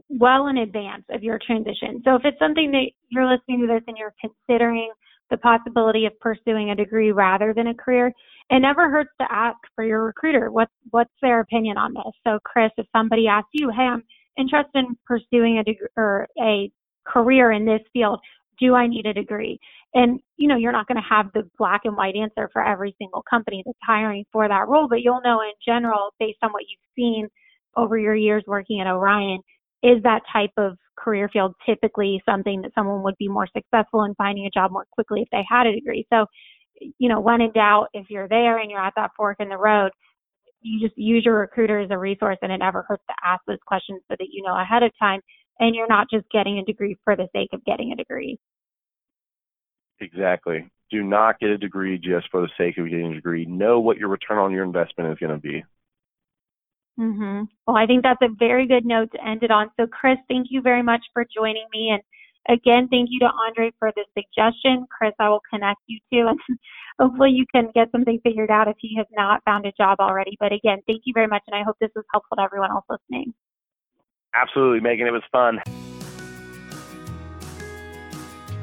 well 0.10 0.48
in 0.48 0.58
advance 0.58 1.04
of 1.10 1.24
your 1.24 1.40
transition. 1.46 2.02
So 2.04 2.16
if 2.16 2.22
it's 2.26 2.40
something 2.40 2.72
that 2.72 2.92
you're 3.10 3.30
listening 3.30 3.62
to 3.62 3.68
this 3.68 3.84
and 3.88 3.98
you're 3.98 4.14
considering 4.20 4.92
the 5.30 5.38
possibility 5.38 6.06
of 6.06 6.20
pursuing 6.20 6.72
a 6.72 6.76
degree 6.76 7.12
rather 7.12 7.54
than 7.54 7.68
a 7.68 7.74
career, 7.74 8.14
it 8.50 8.60
never 8.60 8.90
hurts 8.90 9.12
to 9.20 9.32
ask 9.32 9.58
for 9.76 9.86
your 9.86 10.04
recruiter 10.04 10.52
what's 10.52 10.74
what's 10.92 11.14
their 11.22 11.40
opinion 11.40 11.78
on 11.78 11.94
this. 11.94 12.14
So 12.26 12.40
Chris, 12.44 12.72
if 12.78 12.86
somebody 12.92 13.28
asks 13.28 13.50
you, 13.54 13.70
"Hey, 13.70 13.84
I'm 13.84 14.04
interested 14.38 14.86
in 14.86 14.98
pursuing 15.06 15.58
a 15.58 15.64
degree 15.64 15.88
or 15.96 16.28
a 16.40 16.70
career 17.06 17.52
in 17.52 17.66
this 17.66 17.82
field, 17.94 18.20
do 18.60 18.76
I 18.76 18.88
need 18.88 19.06
a 19.06 19.14
degree?" 19.14 19.58
And 19.94 20.20
you 20.38 20.48
know, 20.50 20.58
you're 20.58 20.74
not 20.74 20.88
going 20.88 21.02
to 21.02 21.10
have 21.10 21.32
the 21.34 21.50
black 21.58 21.82
and 21.86 21.96
white 21.96 22.16
answer 22.16 22.50
for 22.52 22.66
every 22.66 22.94
single 22.98 23.24
company 23.30 23.64
that's 23.66 23.78
hiring 23.86 24.26
for 24.34 24.48
that 24.48 24.68
role, 24.68 24.88
but 24.90 25.02
you'll 25.02 25.22
know 25.24 25.42
in 25.42 25.54
general 25.66 26.14
based 26.20 26.40
on 26.42 26.52
what 26.52 26.64
you've 26.64 26.80
seen 26.96 27.30
over 27.78 27.98
your 27.98 28.16
years 28.16 28.44
working 28.48 28.82
at 28.82 28.88
Orion 28.88 29.42
is 29.84 30.02
that 30.04 30.22
type 30.32 30.52
of 30.58 30.78
career 30.98 31.30
field 31.32 31.56
typically 31.66 32.22
something 32.26 32.62
that 32.62 32.72
someone 32.76 33.02
would 33.04 33.18
be 33.18 33.28
more 33.28 33.48
successful 33.48 34.04
in 34.04 34.14
finding 34.16 34.46
a 34.46 34.50
job 34.50 34.72
more 34.72 34.86
quickly 34.92 35.22
if 35.22 35.30
they 35.32 35.44
had 35.50 35.66
a 35.66 35.74
degree. 35.74 36.06
So, 36.12 36.26
you 37.00 37.10
know, 37.10 37.20
when 37.20 37.42
in 37.42 37.52
doubt, 37.52 37.88
if 37.94 38.10
you're 38.10 38.28
there 38.28 38.60
and 38.60 38.70
you're 38.70 38.80
at 38.80 38.94
that 38.96 39.12
fork 39.18 39.38
in 39.40 39.50
the 39.50 39.58
road, 39.58 39.92
you 40.62 40.80
just 40.80 40.98
use 40.98 41.26
your 41.26 41.40
recruiter 41.40 41.80
as 41.80 41.90
a 41.90 41.98
resource 41.98 42.38
and 42.42 42.52
it 42.52 42.58
never 42.58 42.84
hurts 42.88 43.04
to 43.10 43.16
ask 43.26 43.42
those 43.48 43.58
questions 43.66 44.02
so 44.08 44.16
that 44.20 44.28
you 44.32 44.44
know 44.44 44.60
ahead 44.60 44.84
of 44.84 44.92
time 45.00 45.22
and 45.60 45.76
you're 45.76 45.88
not 45.88 46.08
just 46.12 46.26
getting 46.32 46.60
a 46.60 46.64
degree 46.64 46.98
for 47.04 47.16
the 47.16 47.28
sake 47.34 47.50
of 47.54 47.64
getting 47.66 47.92
a 47.92 47.96
degree. 47.96 48.38
Exactly. 50.00 50.70
Do 50.90 51.04
not 51.04 51.40
get 51.40 51.50
a 51.50 51.58
degree 51.58 51.98
just 51.98 52.28
for 52.32 52.42
the 52.42 52.50
sake 52.58 52.78
of 52.78 52.90
getting 52.90 53.12
a 53.12 53.16
degree. 53.16 53.46
Know 53.46 53.80
what 53.80 53.98
your 53.98 54.10
return 54.10 54.40
on 54.40 54.52
your 54.52 54.64
investment 54.64 55.12
is 55.12 55.20
going 55.20 55.34
to 55.34 55.40
be. 55.40 55.64
Mm-hmm. 57.02 57.44
Well, 57.66 57.78
I 57.78 57.88
think 57.88 58.04
that's 58.04 58.22
a 58.22 58.30
very 58.38 58.68
good 58.68 58.86
note 58.86 59.12
to 59.14 59.28
end 59.28 59.42
it 59.42 59.50
on. 59.50 59.72
So, 59.80 59.88
Chris, 59.88 60.18
thank 60.30 60.48
you 60.52 60.62
very 60.62 60.84
much 60.84 61.02
for 61.14 61.26
joining 61.36 61.66
me. 61.74 61.90
And 61.90 62.02
again, 62.48 62.88
thank 62.92 63.10
you 63.10 63.20
to 63.22 63.26
Andre 63.48 63.72
for 63.80 63.92
the 63.96 64.06
suggestion. 64.16 64.86
Chris, 64.96 65.14
I 65.20 65.30
will 65.30 65.42
connect 65.52 65.80
you 65.88 65.98
to, 66.14 66.28
and 66.28 66.40
hopefully 67.00 67.32
you 67.32 67.46
can 67.54 67.72
get 67.74 67.92
something 67.92 68.20
figured 68.24 68.52
out 68.52 68.68
if 68.68 68.78
you 68.84 68.98
have 68.98 69.08
not 69.12 69.42
found 69.46 69.66
a 69.66 69.72
job 69.72 69.98
already. 70.00 70.38
But 70.40 70.54
again, 70.54 70.80
thank 70.88 71.02
you 71.06 71.14
very 71.14 71.28
much. 71.28 71.42
And 71.48 71.56
I 71.56 71.64
hope 71.64 71.78
this 71.82 71.90
was 71.96 72.06
helpful 72.12 72.38
to 72.38 72.44
everyone 72.44 72.70
else 72.70 72.86
listening. 72.88 73.34
Absolutely, 74.36 74.80
Megan. 74.80 75.08
It 75.08 75.12
was 75.12 75.24
fun. 75.32 75.60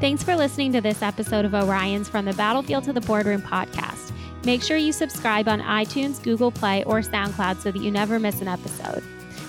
Thanks 0.00 0.22
for 0.22 0.36
listening 0.36 0.72
to 0.74 0.80
this 0.80 1.02
episode 1.02 1.44
of 1.44 1.54
Orion's 1.54 2.08
From 2.08 2.24
the 2.24 2.32
Battlefield 2.34 2.84
to 2.84 2.92
the 2.92 3.00
Boardroom 3.00 3.42
podcast. 3.42 4.07
Make 4.44 4.62
sure 4.62 4.76
you 4.76 4.92
subscribe 4.92 5.48
on 5.48 5.60
iTunes, 5.60 6.22
Google 6.22 6.50
Play, 6.50 6.84
or 6.84 7.00
SoundCloud 7.00 7.60
so 7.60 7.70
that 7.70 7.82
you 7.82 7.90
never 7.90 8.18
miss 8.18 8.40
an 8.40 8.48
episode. 8.48 9.02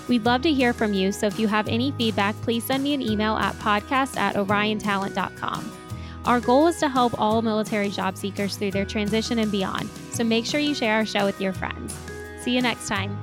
We'd 0.08 0.24
love 0.24 0.42
to 0.42 0.52
hear 0.52 0.72
from 0.72 0.92
you, 0.92 1.12
so 1.12 1.26
if 1.26 1.38
you 1.38 1.46
have 1.48 1.68
any 1.68 1.92
feedback, 1.92 2.34
please 2.42 2.64
send 2.64 2.82
me 2.82 2.94
an 2.94 3.02
email 3.02 3.36
at 3.36 3.54
podcast 3.56 4.16
at 4.16 4.34
oriontalent.com. 4.34 5.72
Our 6.24 6.40
goal 6.40 6.66
is 6.66 6.78
to 6.80 6.88
help 6.88 7.18
all 7.18 7.40
military 7.42 7.90
job 7.90 8.16
seekers 8.16 8.56
through 8.56 8.72
their 8.72 8.84
transition 8.84 9.38
and 9.38 9.50
beyond, 9.50 9.88
so 10.12 10.24
make 10.24 10.44
sure 10.44 10.60
you 10.60 10.74
share 10.74 10.96
our 10.96 11.06
show 11.06 11.24
with 11.24 11.40
your 11.40 11.52
friends. 11.52 11.96
See 12.42 12.54
you 12.54 12.60
next 12.60 12.88
time. 12.88 13.16